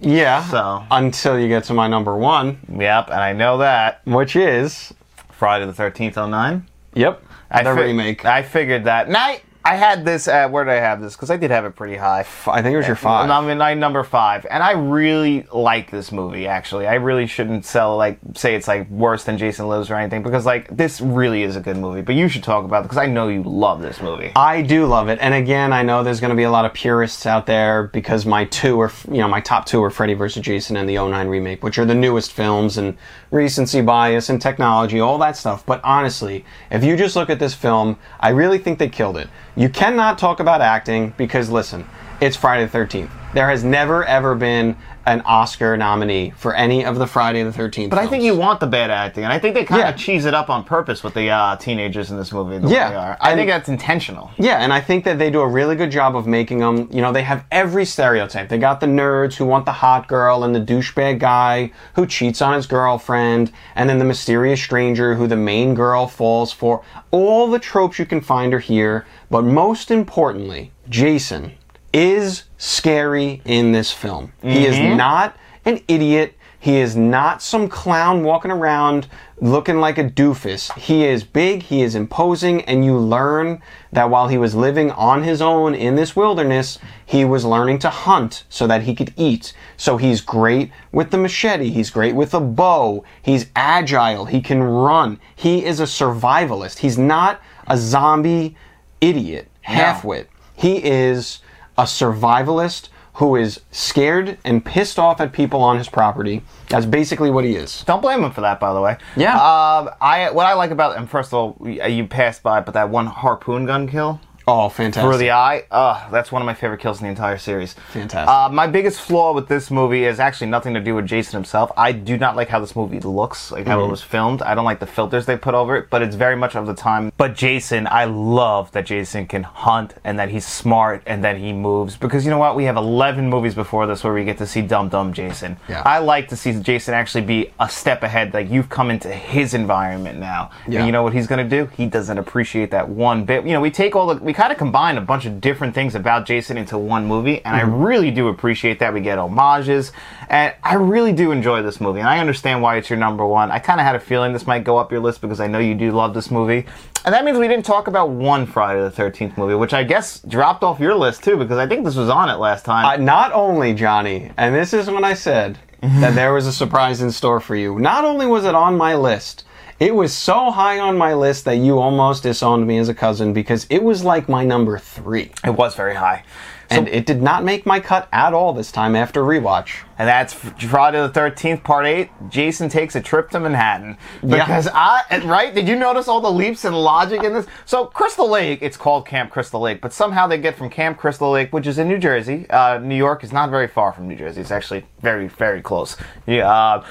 [0.00, 0.44] Yeah.
[0.44, 4.02] So- until you get to my number one, yep and i know that.
[4.06, 4.92] Which is
[5.30, 8.24] friday the 13th on 09 yep, I the fi- remake.
[8.24, 9.06] I figured that.
[9.06, 11.16] And I, I had this at, where did I have this?
[11.16, 12.20] Because I did have it pretty high.
[12.46, 13.28] I think it was your five.
[13.28, 14.46] I'm in like number five.
[14.48, 16.86] And I really like this movie, actually.
[16.86, 20.46] I really shouldn't sell, like, say it's like worse than Jason Lives or anything, because,
[20.46, 22.00] like, this really is a good movie.
[22.00, 24.30] But you should talk about it, because I know you love this movie.
[24.36, 26.72] I do love it, and again, I know there's going to be a lot of
[26.72, 30.44] purists out there because my two are, you know, my top two are Freddy vs.
[30.44, 32.96] Jason and the 09 remake, which are the newest films and
[33.32, 35.66] recency bias and technology, all that stuff.
[35.66, 39.28] But honestly, if you just look at this film, I really think they killed it.
[39.58, 41.88] You cannot talk about acting because listen,
[42.20, 43.10] it's Friday the 13th.
[43.34, 47.90] There has never ever been an Oscar nominee for any of the Friday the 13th.
[47.90, 49.90] But I think you want the bad acting, and I think they kind Yeah.
[49.90, 52.58] of cheese it up on purpose with the uh, teenagers in this movie.
[52.58, 53.16] The Yeah, way they are.
[53.20, 54.30] I and- think that's intentional.
[54.38, 57.02] Yeah, and I think that they do a really good job of making them, you
[57.02, 58.48] know, they have every stereotype.
[58.48, 62.40] They got the nerds who want the hot girl and the douchebag guy who cheats
[62.42, 66.82] on his girlfriend, and then the mysterious stranger who the main girl falls for.
[67.12, 71.52] All the tropes you can find are here, but most importantly, Jason
[71.92, 74.32] is scary in this film.
[74.42, 74.96] He is mm-hmm.
[74.96, 76.34] not an idiot.
[76.58, 79.08] He is not some clown walking around
[79.40, 80.72] looking like a doofus.
[80.78, 83.62] He is big, he is imposing, and you learn
[83.92, 87.90] that while he was living on his own in this wilderness, he was learning to
[87.90, 89.52] hunt so that he could eat.
[89.76, 94.62] So he's great with the machete, he's great with a bow, he's agile, he can
[94.62, 95.20] run.
[95.34, 96.78] He is a survivalist.
[96.78, 98.56] He's not a zombie
[99.00, 100.26] idiot, halfwit.
[100.54, 101.40] He is
[101.78, 106.42] a survivalist who is scared and pissed off at people on his property.
[106.68, 107.82] That's basically what he is.
[107.84, 108.98] Don't blame him for that, by the way.
[109.16, 109.34] Yeah.
[109.34, 112.74] Um, I what I like about him, first of all, you you passed by, but
[112.74, 114.20] that one harpoon gun kill.
[114.48, 115.02] Oh, fantastic.
[115.02, 115.64] through the eye.
[115.72, 117.74] Uh, that's one of my favorite kills in the entire series.
[117.92, 118.28] Fantastic.
[118.28, 121.72] Uh, my biggest flaw with this movie is actually nothing to do with Jason himself.
[121.76, 123.70] I do not like how this movie looks, like Mm-hmm.
[123.70, 124.42] how it was filmed.
[124.42, 126.74] I don't like the filters they put over it, but it's very much of the
[126.74, 127.10] time.
[127.16, 131.52] But Jason, I love that Jason can hunt and that he's smart and that he
[131.52, 132.54] moves because you know what?
[132.54, 135.56] We have 11 movies before this where we get to see Dumb Dumb Jason.
[135.68, 135.82] Yeah.
[135.84, 138.32] I like to see Jason actually be a step ahead.
[138.32, 140.50] Like you've come into his environment now.
[140.68, 140.78] Yeah.
[140.78, 141.68] And you know what he's going to do?
[141.76, 143.44] He doesn't appreciate that one bit.
[143.44, 145.94] You know, we take all the, we kind of combine a bunch of different things
[145.94, 148.92] about Jason into one movie, and I really do appreciate that.
[148.92, 149.92] We get homages,
[150.28, 153.50] and I really do enjoy this movie, and I understand why it's your number one.
[153.50, 155.58] I kind of had a feeling this might go up your list because I know
[155.58, 156.66] you do love this movie.
[157.06, 160.20] And that means we didn't talk about one Friday the 13th movie, which I guess
[160.20, 162.84] dropped off your list too, because I think this was on it last time.
[162.84, 167.00] Uh, not only, Johnny, and this is when I said that there was a surprise
[167.00, 169.44] in store for you, not only was it on my list,
[169.78, 173.32] it was so high on my list that you almost disowned me as a cousin
[173.32, 175.30] because it was like my number three.
[175.44, 176.24] it was very high.
[176.68, 179.84] And it did not make my cut at all this time after rewatch.
[179.98, 182.10] And that's Friday the Thirteenth, Part Eight.
[182.28, 184.44] Jason takes a trip to Manhattan Yeah.
[184.44, 185.54] because I right.
[185.54, 187.46] Did you notice all the leaps in logic in this?
[187.66, 191.30] So Crystal Lake, it's called Camp Crystal Lake, but somehow they get from Camp Crystal
[191.30, 192.50] Lake, which is in New Jersey.
[192.50, 194.40] Uh, New York is not very far from New Jersey.
[194.40, 195.96] It's actually very, very close.
[196.26, 196.50] Yeah.
[196.50, 196.84] Uh,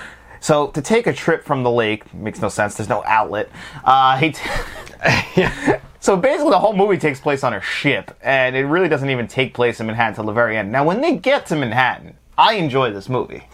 [0.46, 2.76] so to take a trip from the lake makes no sense.
[2.76, 3.50] There's no outlet.
[3.84, 4.32] Uh, he.
[4.32, 5.46] T-
[6.06, 9.28] So basically, the whole movie takes place on a ship, and it really doesn't even
[9.28, 10.72] take place in Manhattan till the very end.
[10.72, 13.48] Now, when they get to Manhattan, I enjoy this movie.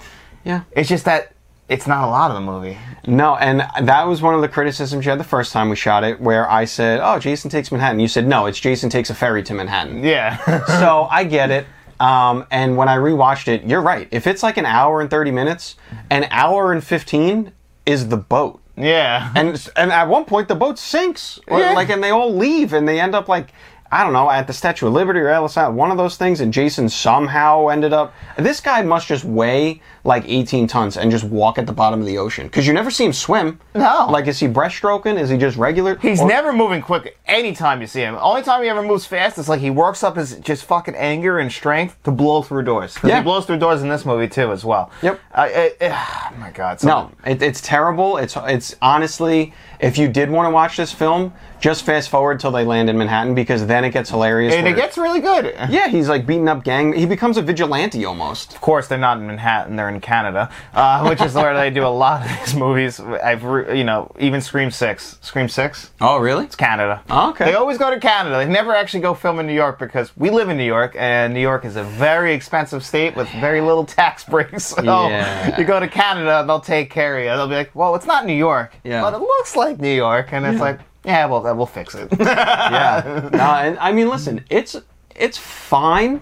[0.43, 0.63] Yeah.
[0.73, 1.31] It's just that
[1.69, 2.77] it's not a lot of the movie.
[3.07, 6.03] No, and that was one of the criticisms you had the first time we shot
[6.03, 9.15] it, where I said, "Oh, Jason takes Manhattan." You said, "No, it's Jason takes a
[9.15, 10.35] ferry to Manhattan." Yeah.
[10.65, 11.65] so I get it.
[12.01, 14.07] Um, and when I rewatched it, you're right.
[14.11, 15.75] If it's like an hour and thirty minutes,
[16.09, 17.51] an hour and fifteen
[17.85, 18.59] is the boat.
[18.75, 19.31] yeah.
[19.35, 21.73] And and at one point the boat sinks, or Yeah.
[21.73, 23.53] like, and they all leave, and they end up like
[23.93, 26.39] I don't know, at the Statue of Liberty or Ellis Island, one of those things,
[26.39, 28.13] and Jason somehow ended up.
[28.37, 32.05] This guy must just weigh like 18 tons and just walk at the bottom of
[32.05, 33.59] the ocean because you never see him swim.
[33.75, 34.07] No.
[34.09, 35.19] Like, is he breaststroking?
[35.19, 35.97] Is he just regular?
[35.97, 38.17] He's Or- never moving quick anytime you see him.
[38.19, 41.37] Only time he ever moves fast is like he works up his just fucking anger
[41.39, 42.97] and strength to blow through doors.
[43.03, 43.17] Yeah.
[43.17, 44.89] He blows through doors in this movie too, as well.
[45.01, 45.19] Yep.
[45.33, 46.83] I, I, oh my god.
[46.83, 48.17] No, it, it's terrible.
[48.17, 52.51] It's it's honestly, if you did want to watch this film, just fast forward till
[52.51, 54.53] they land in Manhattan because then it gets hilarious.
[54.53, 55.53] And it gets really good.
[55.69, 56.93] yeah, he's like beating up gang.
[56.93, 58.53] He becomes a vigilante almost.
[58.55, 61.85] Of course, they're not in Manhattan; they're in Canada, uh, which is where they do
[61.85, 62.99] a lot of these movies.
[62.99, 66.45] I've, re- you know, even Scream Six, Scream Six, Oh, really?
[66.45, 67.01] It's Canada.
[67.09, 67.45] Oh, okay.
[67.45, 68.37] They always go to Canada.
[68.37, 71.33] They never actually go film in New York because we live in New York, and
[71.33, 74.65] New York is a very expensive state with very little tax breaks.
[74.65, 75.57] So Yeah.
[75.59, 77.29] you go to Canada, they'll take care of you.
[77.29, 79.01] They'll be like, "Well, it's not New York, Yeah.
[79.01, 83.29] but it looks like New York," and it's like, "Yeah, well, we'll fix it." yeah.
[83.31, 84.75] No, and I mean, listen, it's
[85.15, 86.21] it's fine,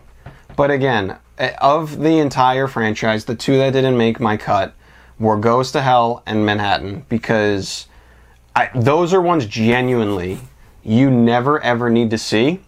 [0.56, 4.74] but again, of the entire franchise, the two that didn't make my cut
[5.20, 7.88] were Goes to Hell and Manhattan because
[8.56, 10.40] I, those are ones genuinely
[10.84, 12.62] you never ever need to see,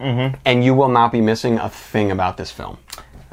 [0.00, 0.36] mm-hmm.
[0.44, 2.78] and you will not be missing a thing about this film.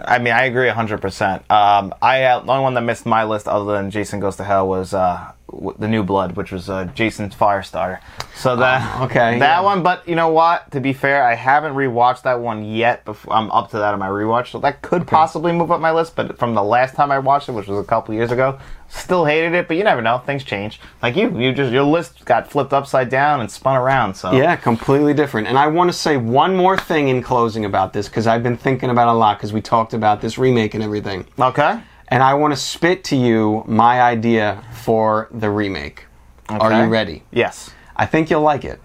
[0.07, 1.49] I mean, I agree 100%.
[1.51, 4.43] Um, I uh, the only one that missed my list other than Jason Goes to
[4.43, 7.99] Hell was uh, w- The New Blood, which was uh, Jason's Firestarter.
[8.35, 9.61] So that Oh, okay, that yeah.
[9.61, 9.83] one.
[9.83, 10.71] But you know what?
[10.71, 13.03] To be fair, I haven't rewatched that one yet.
[13.05, 15.91] Before I'm up to that on my rewatch, so that could possibly move up my
[15.91, 16.15] list.
[16.15, 18.59] But from the last time I watched it, which was a couple years ago,
[18.89, 19.67] still hated it.
[19.67, 20.79] But you never know; things change.
[21.01, 24.15] Like you, you just your list got flipped upside down and spun around.
[24.15, 25.47] So Yeah, completely different.
[25.47, 28.57] And I want to say one more thing in closing about this because I've been
[28.57, 31.25] thinking about it a lot because we talked about this remake and everything.
[31.39, 31.81] okay.
[32.11, 36.07] And I want to spit to you my idea for the remake.
[36.49, 36.57] Okay.
[36.59, 37.23] Are you ready?
[37.31, 37.69] Yes.
[37.95, 38.81] I think you'll like it.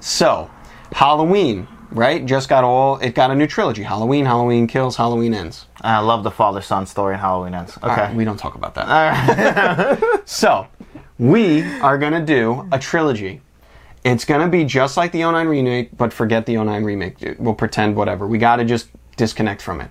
[0.00, 0.50] So,
[0.90, 2.24] Halloween, right?
[2.24, 5.66] Just got all, it got a new trilogy Halloween, Halloween Kills, Halloween Ends.
[5.80, 7.76] I love the father son story in Halloween ends.
[7.78, 7.88] Okay.
[7.88, 10.22] Right, we don't talk about that.
[10.24, 10.66] so,
[11.18, 13.40] we are going to do a trilogy.
[14.04, 17.36] It's going to be just like the 09 remake, but forget the 09 remake.
[17.38, 18.26] We'll pretend whatever.
[18.26, 19.90] We got to just disconnect from it.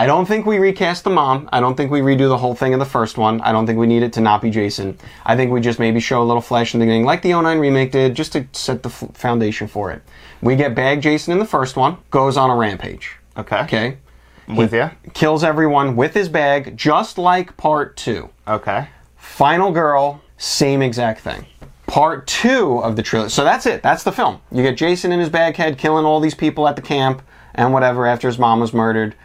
[0.00, 1.48] I don't think we recast the mom.
[1.52, 3.40] I don't think we redo the whole thing in the first one.
[3.40, 4.96] I don't think we need it to not be Jason.
[5.26, 7.58] I think we just maybe show a little flash in the beginning, like the 09
[7.58, 10.00] remake did, just to set the f- foundation for it.
[10.40, 13.16] We get Bag Jason in the first one, goes on a rampage.
[13.36, 13.58] Okay.
[13.62, 13.98] Okay?
[14.46, 14.88] With you.
[15.14, 18.30] Kills everyone with his bag, just like part two.
[18.46, 18.86] Okay.
[19.16, 21.44] Final Girl, same exact thing.
[21.88, 23.32] Part two of the trilogy.
[23.32, 23.82] So that's it.
[23.82, 24.40] That's the film.
[24.52, 27.20] You get Jason in his bag head killing all these people at the camp
[27.56, 29.16] and whatever after his mom was murdered.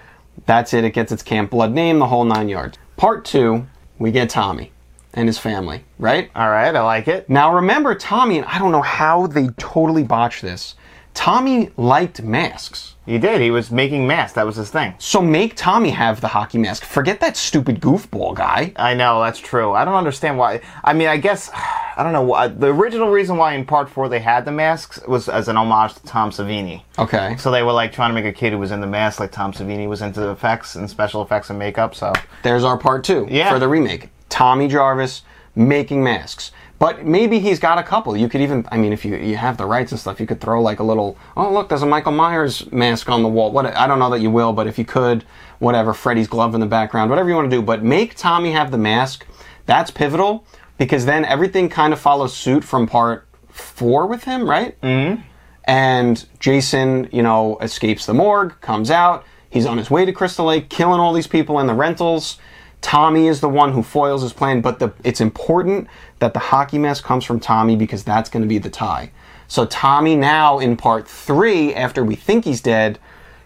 [0.46, 0.84] That's it.
[0.84, 2.78] It gets its camp blood name, the whole nine yards.
[2.98, 3.66] Part two,
[4.00, 4.72] we get Tommy
[5.14, 6.30] and his family, right?
[6.36, 6.76] All right.
[6.76, 7.30] I like it.
[7.30, 10.76] Now remember, Tommy, and I don't know how they totally botched this.
[11.14, 12.96] Tommy liked masks.
[13.06, 13.42] He did.
[13.42, 14.34] He was making masks.
[14.36, 14.96] That was his thing.
[14.98, 16.86] So make Tommy have the hockey mask.
[16.86, 18.72] Forget that stupid goofball guy.
[18.78, 19.74] I know that's true.
[19.74, 20.62] I don't understand why.
[20.84, 21.52] I mean, I guess
[21.98, 22.24] I don't know.
[22.24, 25.58] why The original reason why in part four they had the masks was as an
[25.58, 26.82] homage to Tom Savini.
[26.98, 27.36] Okay.
[27.38, 29.32] So they were like trying to make a kid who was in the mask like
[29.32, 31.94] Tom Savini was into the effects and special effects and makeup.
[31.94, 33.52] So There's our part two Yeah.
[33.52, 34.10] for the remake.
[34.30, 35.22] Tommy Jarvis
[35.56, 36.52] making masks.
[36.80, 38.18] But maybe he's got a couple.
[38.18, 40.42] You could even, I mean, if you you have the rights and stuff, you could
[40.42, 41.18] throw like a little.
[41.38, 43.52] Oh, look, there's a Michael Myers mask on the wall.
[43.52, 45.24] What I don't know that you will, but if you could,
[45.60, 47.62] whatever, Freddy's glove in the background, whatever you want to do.
[47.62, 49.26] But make Tommy have the mask.
[49.66, 50.46] That's pivotal
[50.78, 54.80] because then everything kind of follows suit from part four with him, right?
[54.82, 55.22] Mm-hmm.
[55.66, 59.26] And Jason, you know, escapes the morgue, comes out.
[59.50, 62.40] He's on his way to Crystal Lake, killing all these people in the rentals.
[62.84, 65.88] Tommy is the one who foils his plan, but the, it's important
[66.20, 69.12] that the hockey mask comes from Tommy because that's going to be the tie.
[69.48, 73.00] So Tommy now in part three, after we think he's dead,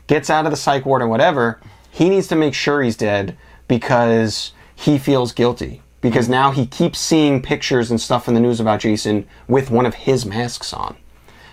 [0.07, 1.61] gets out of the psych ward or whatever.
[1.91, 5.81] He needs to make sure he's dead because he feels guilty.
[6.01, 9.85] Because now he keeps seeing pictures and stuff in the news about Jason with one
[9.85, 10.97] of his masks on.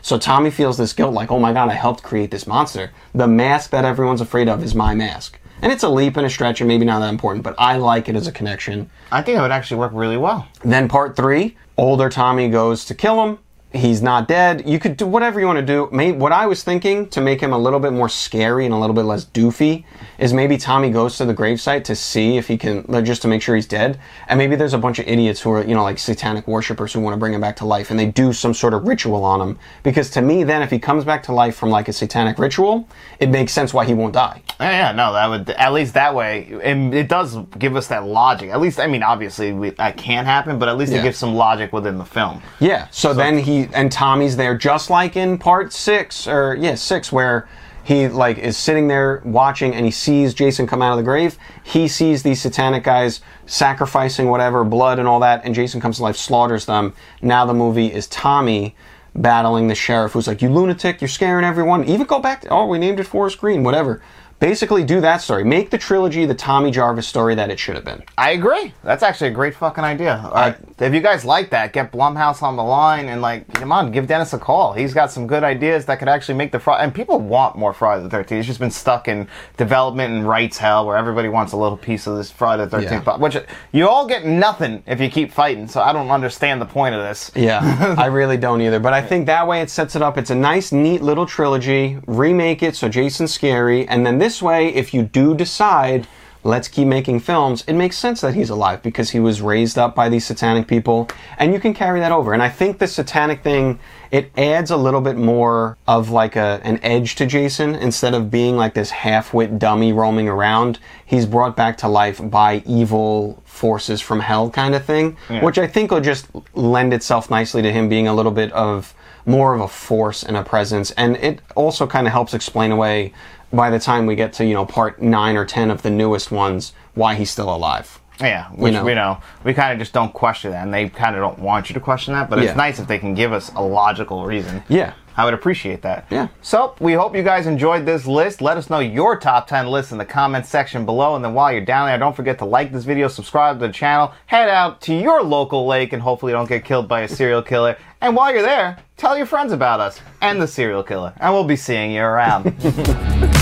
[0.01, 2.93] So Tommy feels this guilt, like, oh my god, I helped create this monster.
[3.15, 5.39] The mask that everyone's afraid of is my mask.
[5.63, 8.09] And it's a leap and a stretch and maybe not that important, but I like
[8.09, 8.91] it as a connection.
[9.11, 10.49] I think it would actually work really well.
[10.63, 13.39] Then part three, older Tommy goes to kill him.
[13.75, 14.69] He's not dead.
[14.69, 15.89] You could do whatever you want to do.
[15.91, 18.79] May, what I was thinking to make him a little bit more scary and a
[18.79, 19.85] little bit less doofy
[20.17, 23.29] is maybe Tommy goes to the gravesite to see if he can, like, just to
[23.29, 23.99] make sure he's dead.
[24.29, 27.01] And maybe there's a bunch of idiots who are, you know, like satanic worshippers who
[27.01, 29.41] want to bring him back to life and they do some sort of ritual on
[29.41, 29.59] him.
[29.83, 32.89] Because to me, then, if he comes back to life from like a satanic ritual,
[33.19, 34.41] it makes sense why he won't die.
[34.61, 38.05] Yeah, yeah, no, that would at least that way, and it does give us that
[38.05, 38.51] logic.
[38.51, 41.01] At least, I mean, obviously we, that can't happen, but at least Yeah.
[41.01, 42.41] it gives some logic within the film.
[42.61, 42.87] Yeah.
[42.93, 47.49] So, then he and Tommy's there, just like in part six or yeah six, where
[47.85, 51.39] he like is sitting there watching and he sees Jason come out of the grave.
[51.63, 56.03] He sees these satanic guys sacrificing whatever blood and all that, and Jason comes to
[56.03, 56.95] life, slaughters them.
[57.21, 58.75] Now the movie is Tommy
[59.15, 61.01] battling the sheriff, who's like, "You lunatic!
[61.01, 64.03] You're scaring everyone." Even go back to oh, we named it Forest Green, whatever.
[64.45, 65.43] Basically, do that story.
[65.43, 68.03] Make the trilogy the Tommy Jarvis story that it should have been.
[68.19, 68.75] I agree.
[68.83, 70.17] That's actually a great fucking idea.
[70.17, 73.91] Uh, if you guys like that, get Blumhouse on the line and like, come on,
[73.91, 74.75] give Dennis a call.
[74.75, 76.85] He's got some good ideas that could actually make the Friday.
[76.85, 78.41] And people want more Friday the Thirteenth.
[78.41, 82.07] It's just been stuck in development and rights hell, where everybody wants a little piece
[82.07, 83.07] of this Friday the Thirteenth.
[83.07, 83.17] Yeah.
[83.17, 83.39] Which
[83.73, 85.67] you all get nothing if you keep fighting.
[85.69, 87.31] So I don't understand the point of this.
[87.35, 88.79] Yeah, I really don't either.
[88.79, 90.19] But I think that way it sets it up.
[90.19, 91.99] It's a nice, neat little trilogy.
[92.07, 96.07] Remake it so Jason's scary, and then this way, if you do decide
[96.45, 99.95] let's keep making films, it makes sense that he's alive because he was raised up
[99.95, 101.09] by these satanic people,
[101.39, 102.35] and you can carry that over.
[102.35, 103.81] And I think the satanic thing
[104.11, 108.31] it adds a little bit more of like a an edge to Jason instead of
[108.31, 110.79] being like this half-wit dummy roaming around.
[111.05, 115.67] He's brought back to life by evil forces from hell kind of thing, which I
[115.67, 118.95] think will just lend itself nicely to him being a little bit of
[119.27, 123.11] more of a force and a presence and it also kind of helps explain away
[123.55, 126.31] by the time we get to you know part 9 or 10 of the newest
[126.31, 128.85] ones why he's still alive Yeah, which know.
[128.85, 131.69] we know we kind of just don't question that, and they kind of don't want
[131.69, 132.31] you to question that.
[132.31, 132.45] But Yeah.
[132.51, 134.63] it's nice if they can give us a logical reason.
[134.69, 134.93] Yeah.
[135.17, 136.07] I would appreciate that.
[136.11, 136.27] Yeah.
[136.43, 138.41] So we hope you guys enjoyed this list.
[138.43, 141.15] Let us know your top 10 lists in the comments section below.
[141.15, 143.73] And then while you're down there, don't forget to like this video, subscribe to the
[143.73, 147.43] channel, head out to your local lake, and hopefully don't get killed by a serial
[147.43, 147.77] killer.
[148.01, 151.13] And while you're there, tell your friends about us and the serial killer.
[151.21, 152.53] And we'll be seeing you around.